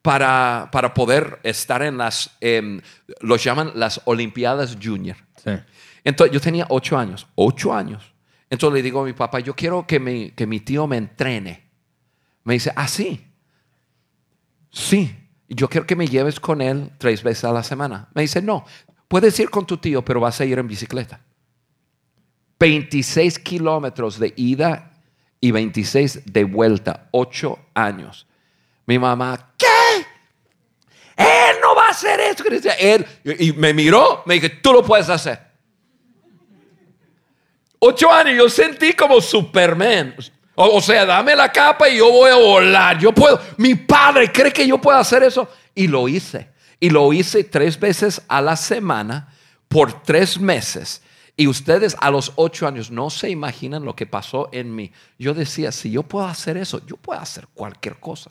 [0.01, 2.80] para, para poder estar en las, em,
[3.19, 5.17] los llaman las Olimpiadas Junior.
[5.43, 5.51] Sí.
[6.05, 8.11] Entonces yo tenía ocho años, ocho años.
[8.51, 11.63] Entonces le digo a mi papá, yo quiero que mi, que mi tío me entrene.
[12.43, 13.25] Me dice, ah, sí.
[14.69, 15.15] Sí,
[15.47, 18.09] yo quiero que me lleves con él tres veces a la semana.
[18.13, 18.65] Me dice, no,
[19.07, 21.21] puedes ir con tu tío, pero vas a ir en bicicleta.
[22.59, 24.91] 26 kilómetros de ida
[25.39, 28.27] y 26 de vuelta, ocho años.
[28.85, 30.05] Mi mamá, ¿qué?
[31.15, 32.43] Él no va a hacer eso.
[32.43, 32.75] Cristian".
[32.77, 35.50] Él, y me miró, me dijo, tú lo puedes hacer.
[37.84, 40.15] Ocho años, yo sentí como Superman.
[40.53, 42.99] O, sea, dame la capa y yo voy a volar.
[42.99, 43.41] Yo puedo.
[43.57, 45.49] Mi padre cree que yo puedo hacer eso.
[45.73, 46.49] Y lo hice.
[46.79, 49.34] Y lo hice tres veces a la semana
[49.67, 51.01] por tres meses.
[51.36, 54.91] Y ustedes a los ocho años no se imaginan lo que pasó en mí.
[55.17, 58.29] Yo decía, si yo puedo hacer eso, yo puedo hacer cualquier cosa.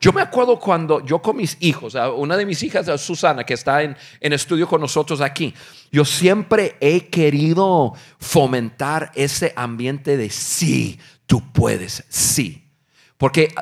[0.00, 3.82] Yo me acuerdo cuando yo con mis hijos, una de mis hijas, Susana, que está
[3.82, 5.54] en, en estudio con nosotros aquí,
[5.92, 12.68] yo siempre he querido fomentar ese ambiente de sí, tú puedes, sí.
[13.16, 13.54] Porque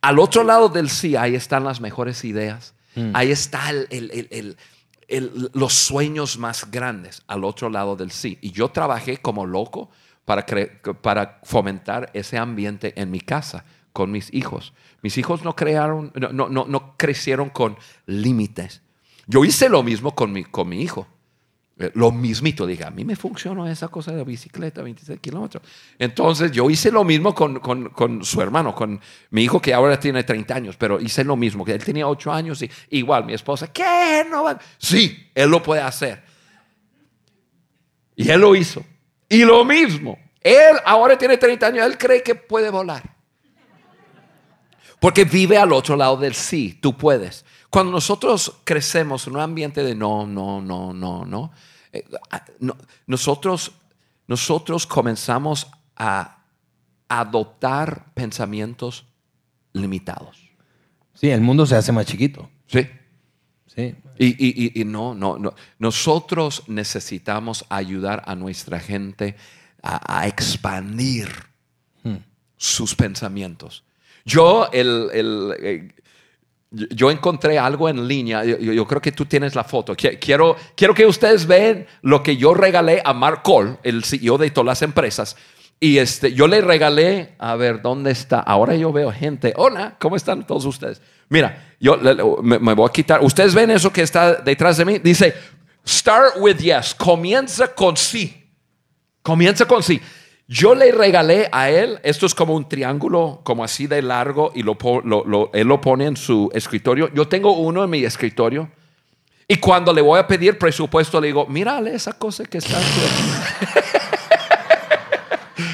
[0.00, 2.74] al otro lado del sí, ahí están las mejores ideas,
[3.14, 4.56] ahí está el- el- el- el-
[5.06, 8.38] el- los sueños más grandes, al otro lado del sí.
[8.40, 9.88] Y yo trabajé como loco
[10.24, 10.44] para,
[11.00, 14.72] para fomentar ese ambiente en mi casa con mis hijos.
[15.02, 17.76] Mis hijos no, crearon, no, no, no, no crecieron con
[18.06, 18.82] límites.
[19.26, 21.06] Yo hice lo mismo con mi, con mi hijo.
[21.80, 25.62] Eh, Lo mismito, diga, a mí me funcionó esa cosa de bicicleta, 26 kilómetros.
[25.96, 30.00] Entonces yo hice lo mismo con, con- con su hermano, con mi hijo que ahora
[30.00, 33.34] tiene 30 años, pero hice lo mismo, que él tenía 8 años y igual mi
[33.34, 34.26] esposa, ¿qué?
[34.28, 34.58] No va-".
[34.78, 36.24] Sí, él lo puede hacer.
[38.16, 38.82] Y él lo hizo.
[39.28, 43.17] Y lo mismo, él ahora tiene 30 años, él cree que puede volar.
[45.00, 47.44] Porque vive al otro lado del sí, tú puedes.
[47.70, 51.52] Cuando nosotros crecemos en un ambiente de no, no, no, no, no,
[51.92, 52.04] eh,
[52.60, 52.76] no,
[53.06, 53.72] nosotros,
[54.26, 56.38] nosotros comenzamos a
[57.08, 59.06] adoptar pensamientos
[59.72, 60.48] limitados.
[61.14, 62.48] Sí, el mundo se hace más chiquito.
[62.66, 62.86] Sí.
[63.66, 63.94] Sí.
[64.18, 65.54] Y, y- y- y no, no, no.
[65.78, 69.36] Nosotros necesitamos ayudar a nuestra gente
[69.82, 71.28] a, a expandir
[72.56, 73.84] sus pensamientos.
[74.28, 75.88] Yo, el, el, eh,
[76.70, 78.44] yo- encontré algo en línea.
[78.44, 79.94] Yo, creo que tú tienes la foto.
[79.96, 84.36] Qui- Quiero, quiero que ustedes vean lo que yo regalé a Mark Cole, el CEO
[84.38, 85.34] de todas las empresas.
[85.80, 88.40] Y este, yo le regalé, a ver, ¿dónde está?
[88.40, 89.54] Ahora yo veo gente.
[89.56, 91.00] Hola, ¿cómo están todos ustedes?
[91.28, 91.96] Mira, yo
[92.42, 93.22] me, me voy a quitar.
[93.24, 94.98] ¿Ustedes ven eso que está detrás de mí?
[94.98, 95.34] Dice,
[95.86, 96.94] start with yes.
[96.94, 98.44] Comienza con sí.
[99.22, 100.00] Comienza con sí.
[100.50, 104.62] Yo le regalé a él, esto es como un triángulo, como así de largo, y
[104.62, 107.10] lo, po- lo- lo- él lo pone en su escritorio.
[107.12, 108.70] Yo tengo uno en mi escritorio.
[109.46, 113.00] Y cuando le voy a pedir presupuesto, le digo, mírale esa cosa que está aquí.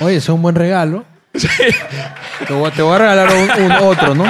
[0.05, 1.05] Oye, es un buen regalo.
[2.47, 4.25] Te, voy, te voy a regalar un, un otro, ¿no?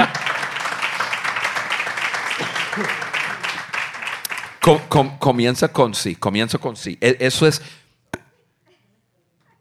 [4.61, 6.97] Com- com- comienza con sí, comienza con sí.
[7.01, 7.61] E- Eso es...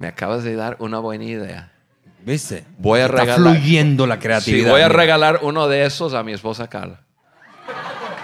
[0.04, 1.72] Me acabas de dar una buena idea.
[2.26, 2.66] ¿Viste?
[2.76, 3.36] Voy a Está regalar.
[3.56, 4.70] fluyendo la Sí, creatividad.
[4.70, 4.98] voy a mira.
[4.98, 7.00] regalar uno de esos a mi esposa Carla.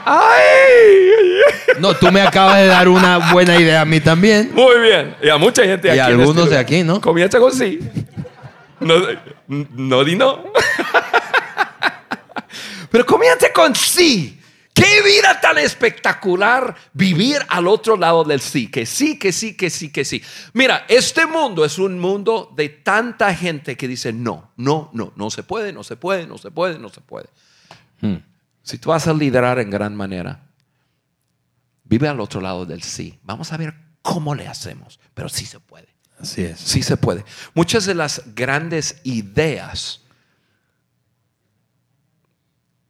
[0.05, 1.79] ¡Ay!
[1.79, 4.51] No, tú me acabas de dar una buena idea a mí también.
[4.55, 5.17] Muy bien.
[5.23, 6.01] Y a mucha gente Y aquí.
[6.01, 7.01] a en algunos este de aquí, ¿no?
[7.01, 7.81] Comienza con sí.
[8.81, 8.97] No,
[9.49, 10.45] no di no.
[12.91, 14.39] Pero comienza con sí.
[14.81, 18.71] ¡Qué vida tan espectacular vivir al otro lado del sí!
[18.71, 20.23] Que sí, que sí, que sí, que sí.
[20.53, 25.31] Mira, este mundo es un mundo de tanta gente que dice no, no, no, no
[25.31, 27.29] se puede, no se puede, no se puede, no se puede.
[28.63, 30.47] Si tú vas a liderar en gran manera,
[31.85, 33.19] vive al otro lado del sí.
[33.23, 35.89] Vamos a ver cómo le hacemos, pero sí se puede.
[36.19, 36.59] Así es.
[36.59, 37.25] Sí se puede.
[37.55, 40.01] Muchas de las grandes ideas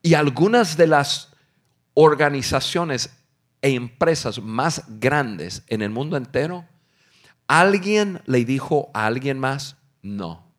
[0.03, 1.29] Y algunas de las
[1.95, 3.11] organizaciones
[3.63, 6.67] e empresas más grandes en el mundo entero,
[7.47, 10.51] alguien le dijo a alguien más, no,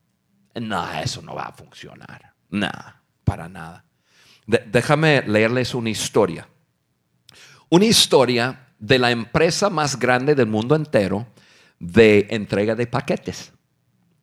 [0.56, 2.34] no, eso no va a funcionar.
[2.50, 3.86] Nada, para nada.
[4.46, 6.48] déjame leerles una historia.
[7.70, 11.28] Una historia de la empresa más grande del mundo entero
[11.80, 13.54] de entrega de paquetes,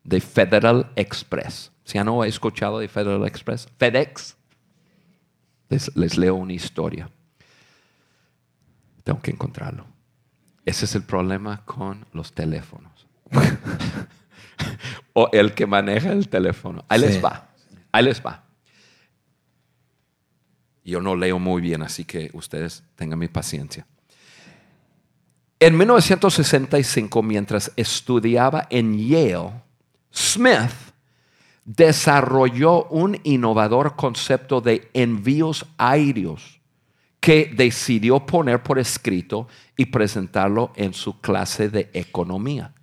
[0.03, 1.71] de Federal Express.
[1.83, 3.67] ¿Se han escuchado de Federal Express?
[3.77, 4.37] FedEx.
[5.69, 7.09] Les leo una historia.
[9.03, 9.85] Tengo que encontrarlo.
[10.65, 13.07] Ese es el problema con los teléfonos.
[15.13, 16.83] o el que maneja el teléfono.
[16.87, 17.49] Ahí les va.
[17.91, 18.43] Ahí les va.
[20.83, 23.85] Yo no leo muy bien, así que ustedes tengan mi paciencia.
[25.59, 29.51] En 1965, mientras estudiaba en Yale,
[30.11, 30.71] Smith
[31.69, 36.59] desarrolló un innovador concepto de envíos aéreos
[37.19, 39.47] que decidió poner por escrito
[39.77, 42.73] y presentarlo en su clase de economía.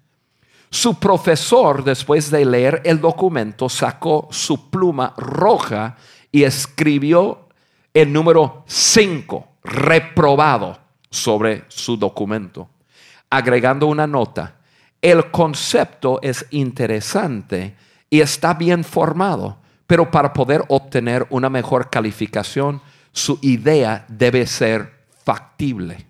[0.70, 5.96] Su profesor, después de leer el documento, sacó su pluma roja
[6.30, 7.48] y escribió
[7.92, 10.78] el número 5, reprobado,
[11.10, 12.68] sobre su documento,
[13.30, 14.58] agregando una nota.
[15.02, 17.74] El concepto es interesante
[18.10, 22.80] y está bien formado, pero para poder obtener una mejor calificación,
[23.12, 26.06] su idea debe ser factible.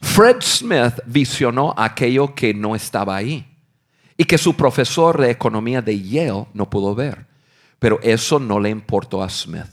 [0.00, 3.46] Fred Smith visionó aquello que no estaba ahí
[4.16, 7.26] y que su profesor de economía de Yale no pudo ver.
[7.78, 9.66] Pero eso no le importó a Smith.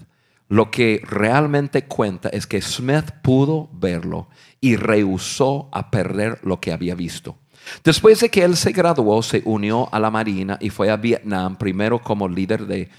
[0.48, 4.30] Lo que realmente cuenta es que Smith pudo verlo
[4.60, 7.38] y rehusó a perder lo que había visto.
[7.84, 11.58] Después de que él se graduó, se unió a la Marina y fue a Vietnam,
[11.58, 12.90] primero como líder de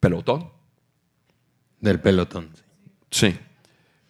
[0.00, 0.48] pelotón.
[1.80, 2.48] Del pelotón.
[3.10, 3.36] Sí.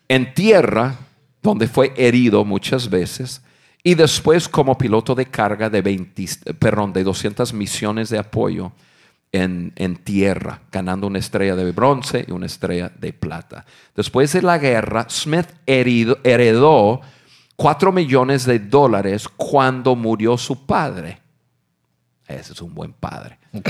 [0.08, 0.96] En tierra,
[1.42, 3.42] donde fue herido muchas veces,
[3.82, 8.72] y después como piloto de carga de, 20, perdón, de 200 misiones de apoyo
[9.32, 13.64] en, en, tierra, ganando una estrella de bronce y una estrella de plata.
[13.96, 17.00] Después de la guerra, Smith herido, heredó
[17.60, 21.20] 4 millones de dólares cuando murió su padre.
[22.26, 23.38] Ese es un buen padre.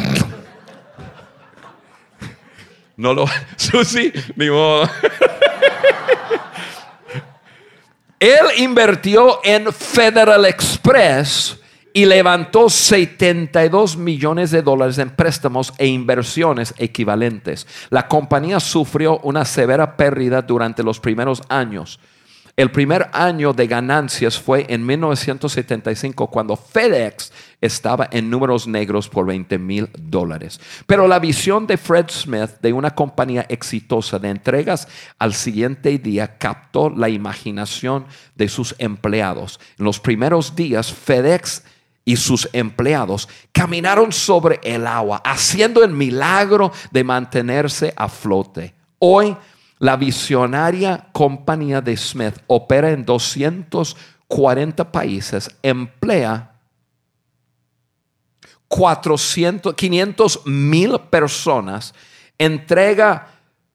[2.96, 3.24] No lo.
[3.56, 4.82] Susi, ni modo.
[8.20, 11.58] Él invirtió en Federal Express
[11.94, 17.66] y levantó 72 millones de dólares en préstamos e inversiones equivalentes.
[17.88, 21.98] La compañía sufrió una severa pérdida durante los primeros años
[22.60, 29.24] el primer año de ganancias fue en 1975 cuando FedEx estaba en números negros por
[29.24, 30.60] 20 mil dólares.
[30.86, 34.88] Pero la visión de Fred Smith de una compañía exitosa de entregas
[35.18, 38.04] al siguiente día captó la imaginación
[38.34, 39.58] de sus empleados.
[39.78, 41.62] En los primeros días, FedEx
[42.04, 48.74] y sus empleados caminaron sobre el agua, haciendo el milagro de mantenerse a flote.
[48.98, 49.34] Hoy,
[49.80, 56.52] la visionaria compañía de Smith opera en 240 países, emplea
[58.68, 61.92] 400, 500 mil personas,
[62.38, 63.26] entrega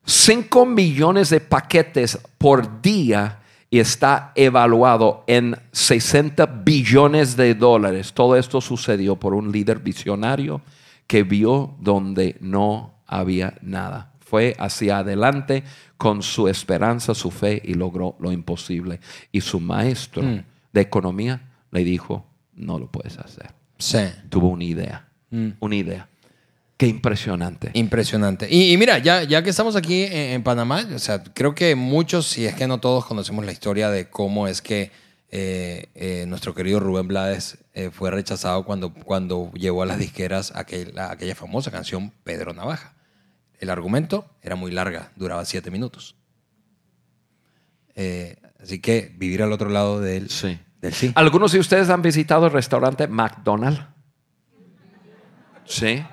[0.06, 8.14] 5 millones de paquetes por día y está evaluado en 60 billones de dólares.
[8.14, 10.62] Todo esto sucedió por un líder visionario
[11.08, 14.14] que vio donde no había nada.
[14.20, 15.64] Fue hacia adelante
[15.98, 19.00] con su esperanza, su fe y logró lo imposible.
[19.32, 20.44] Y su maestro mm.
[20.74, 23.54] de economía le dijo, no lo puedes hacer.
[23.78, 24.00] Sí.
[24.30, 25.50] Tuvo una idea, mm.
[25.60, 26.10] una idea.
[26.78, 27.72] Qué impresionante.
[27.74, 28.54] Impresionante.
[28.54, 32.46] Y, mira, ya, ya que estamos aquí en, Panamá, o sea, creo que muchos, si
[32.46, 34.92] es que no todos, conocemos la historia de cómo es que
[35.32, 40.52] eh, eh, nuestro querido Rubén Blades eh, fue rechazado cuando, cuando llevó a las disqueras
[40.54, 42.95] aquella famosa canción Pedro Navaja.
[43.66, 46.16] El argumento era muy larga, duraba siete minutos.
[47.96, 50.60] Eh, así que vivir al otro lado del sí.
[50.82, 51.12] del sí.
[51.16, 53.82] ¿Algunos de ustedes han visitado el restaurante McDonald's?
[55.66, 56.06] Sí.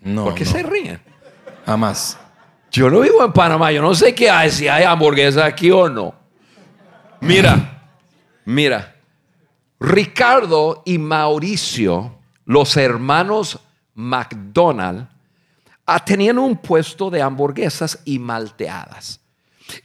[0.00, 0.26] No.
[0.26, 1.00] ¿Por qué se ríen?
[1.66, 2.16] Jamás.
[2.70, 5.88] Yo no vivo en Panamá, yo no sé qué hay, si hay hamburguesa aquí o
[5.88, 6.14] no.
[7.20, 7.82] Mira,
[8.44, 8.94] mira.
[9.80, 13.58] Ricardo y Mauricio, los hermanos
[13.94, 15.08] McDonald,
[16.04, 19.20] tenían un puesto de hamburguesas y malteadas.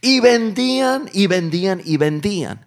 [0.00, 2.66] Y vendían y vendían y vendían.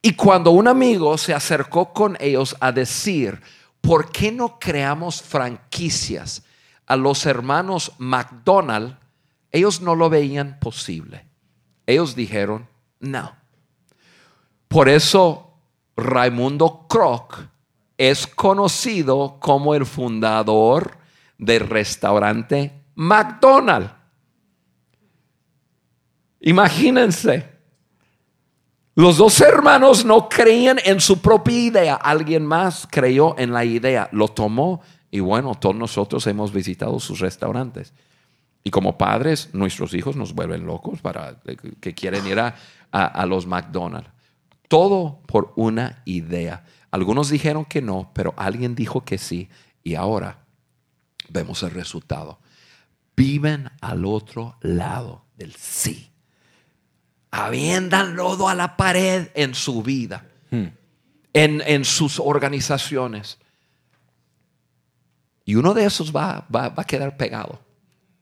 [0.00, 3.40] Y cuando un amigo se acercó con ellos a decir,
[3.80, 6.42] ¿por qué no creamos franquicias
[6.88, 8.96] a los hermanos McDonald,
[9.52, 11.26] ellos no lo veían posible.
[11.86, 12.66] Ellos dijeron,
[12.98, 13.36] no.
[14.68, 15.52] Por eso
[15.96, 17.40] Raimundo Kroc
[17.98, 20.97] es conocido como el fundador
[21.38, 23.92] del restaurante McDonald's.
[26.40, 27.58] Imagínense.
[28.94, 31.94] Los dos hermanos no creían en su propia idea.
[31.94, 37.20] Alguien más creyó en la idea, lo tomó y bueno, todos nosotros hemos visitado sus
[37.20, 37.94] restaurantes.
[38.64, 41.36] Y como padres, nuestros hijos nos vuelven locos para
[41.80, 42.56] que quieren ir a,
[42.90, 44.10] a los McDonald's.
[44.66, 46.64] Todo por una idea.
[46.90, 49.48] Algunos dijeron que no, pero alguien dijo que sí.
[49.84, 50.47] Y ahora
[51.28, 52.38] vemos el resultado.
[53.16, 56.10] Viven al otro lado del sí.
[57.30, 60.72] Aviendan lodo a la pared en su vida, en,
[61.34, 63.38] en, sus organizaciones.
[65.44, 67.60] Y uno de esos va, va, va, a quedar pegado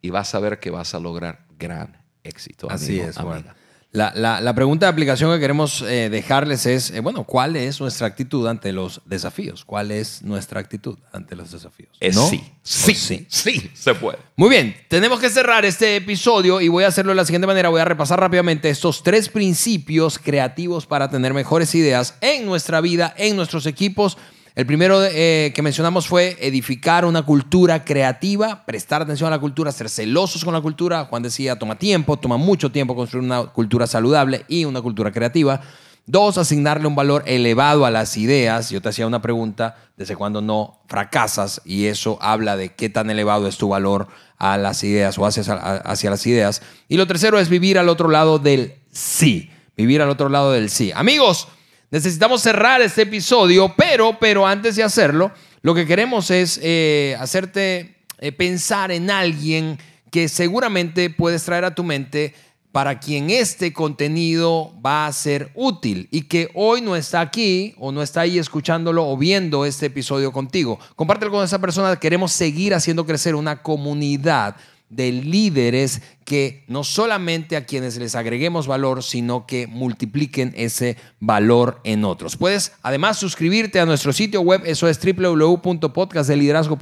[0.03, 2.69] y vas a ver que vas a lograr gran éxito.
[2.71, 3.55] Así es, amiga.
[3.97, 8.47] La, pregunta de aplicación que queremos eh, dejarles es, eh, bueno, ¿cuál es nuestra actitud
[8.47, 9.65] ante los desafíos?
[9.65, 11.97] ¿Cuál es nuestra actitud ante los desafíos?
[11.99, 14.19] Es sí, sí, sí, sí, se puede.
[14.37, 17.71] Muy bien, tenemos que cerrar este episodio y voy a hacerlo de la siguiente manera.
[17.71, 23.15] Voy a repasar rápidamente estos tres principios creativos para tener mejores ideas en nuestra vida,
[23.17, 24.19] en nuestros equipos
[24.57, 29.71] el primero eh, que mencionamos fue edificar una cultura creativa, prestar atención a la cultura,
[29.71, 31.05] ser celosos con la cultura.
[31.05, 35.61] Juan decía, toma tiempo, toma mucho tiempo construir una cultura saludable y una cultura creativa.
[36.07, 38.71] Dos, asignarle un valor elevado a las ideas.
[38.71, 41.61] Yo te hacía una pregunta, ¿desde cuándo no fracasas?
[41.67, 45.43] Y eso habla de qué tan elevado es tu valor a las ideas o hacia,
[45.53, 46.63] hacia las ideas.
[46.89, 49.51] Y lo tercero es vivir al otro lado del sí.
[49.77, 50.93] Vivir al otro lado del sí.
[50.95, 51.49] Amigos,
[51.91, 55.31] Necesitamos cerrar este episodio, pero, pero antes de hacerlo,
[55.63, 59.79] lo que queremos es eh, hacerte eh, pensar en alguien
[60.11, 62.35] que seguramente puedes traer a tu mente
[62.73, 67.93] para quien este contenido va a ser útil y que hoy no está aquí o
[67.93, 70.79] no está ahí escuchándolo o viendo este episodio contigo.
[70.95, 71.97] Compártelo con esa persona.
[71.97, 74.57] Queremos seguir haciendo crecer una comunidad
[74.89, 81.81] de líderes que no solamente a quienes les agreguemos valor, sino que multipliquen ese valor
[81.85, 82.37] en otros.
[82.37, 86.79] Puedes además suscribirte a nuestro sitio web, eso es www.podcastdeliderazgo.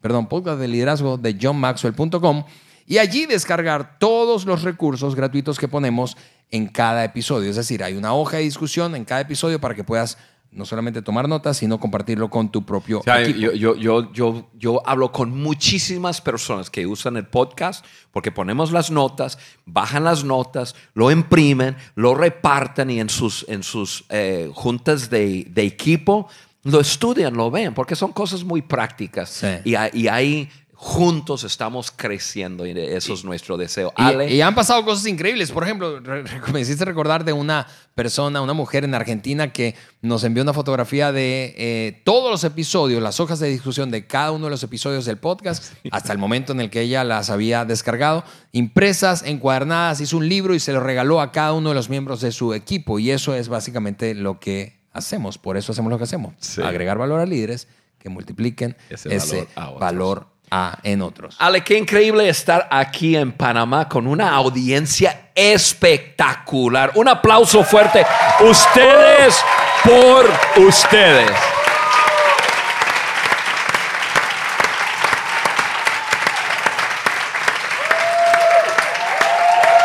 [0.00, 2.44] Perdón, de johnmaxwell.com
[2.86, 6.16] y allí descargar todos los recursos gratuitos que ponemos
[6.50, 7.50] en cada episodio.
[7.50, 10.16] Es decir, hay una hoja de discusión en cada episodio para que puedas
[10.56, 13.38] no solamente tomar notas, sino compartirlo con tu propio equipo.
[13.38, 18.72] Yo, yo, yo, yo, yo hablo con muchísimas personas que usan el podcast porque ponemos
[18.72, 24.50] las notas, bajan las notas, lo imprimen, lo reparten y en sus, en sus eh,
[24.54, 26.28] juntas de, de, equipo
[26.64, 29.44] lo estudian, lo ven, porque son cosas muy prácticas.
[29.64, 30.48] Y, y hay
[30.78, 33.94] juntos estamos creciendo y eso es nuestro deseo.
[34.28, 35.50] Y, han pasado cosas increíbles.
[35.50, 36.00] Por ejemplo,
[36.52, 41.12] me hiciste recordar de una persona, una mujer en Argentina que nos envió una fotografía
[41.12, 45.06] de eh, todos los episodios, las hojas de discusión de cada uno de los episodios
[45.06, 48.22] del podcast, hasta el momento en el que ella las había descargado,
[48.52, 52.20] impresas, encuadernadas, hizo un libro y se lo regaló a cada uno de los miembros
[52.20, 52.98] de su equipo.
[52.98, 55.38] Y eso es básicamente lo que hacemos.
[55.38, 56.58] Por eso hacemos lo que hacemos.
[56.58, 57.66] Agregar valor a líderes
[57.98, 59.48] que multipliquen ese,
[59.80, 61.36] valor a, en otros.
[61.38, 66.92] Ale, qué increíble estar aquí en Panamá con una audiencia espectacular.
[66.94, 68.06] Un aplauso fuerte.
[68.40, 69.42] Ustedes
[69.84, 70.30] por
[70.66, 71.30] ustedes.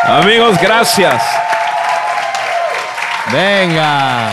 [0.04, 1.24] Amigos, gracias.
[3.32, 4.32] Venga.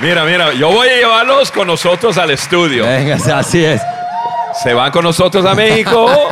[0.00, 2.86] Mira, mira, yo voy a llevarlos con nosotros al estudio.
[2.86, 3.82] Venga, así es.
[4.54, 6.06] Se van con nosotros a México.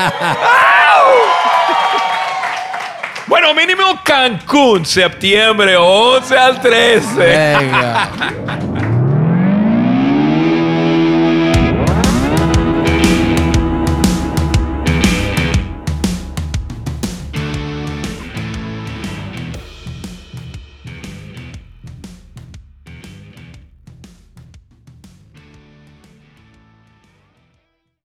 [3.26, 7.16] bueno, mínimo Cancún, septiembre 11 al 13.
[7.16, 8.10] Venga.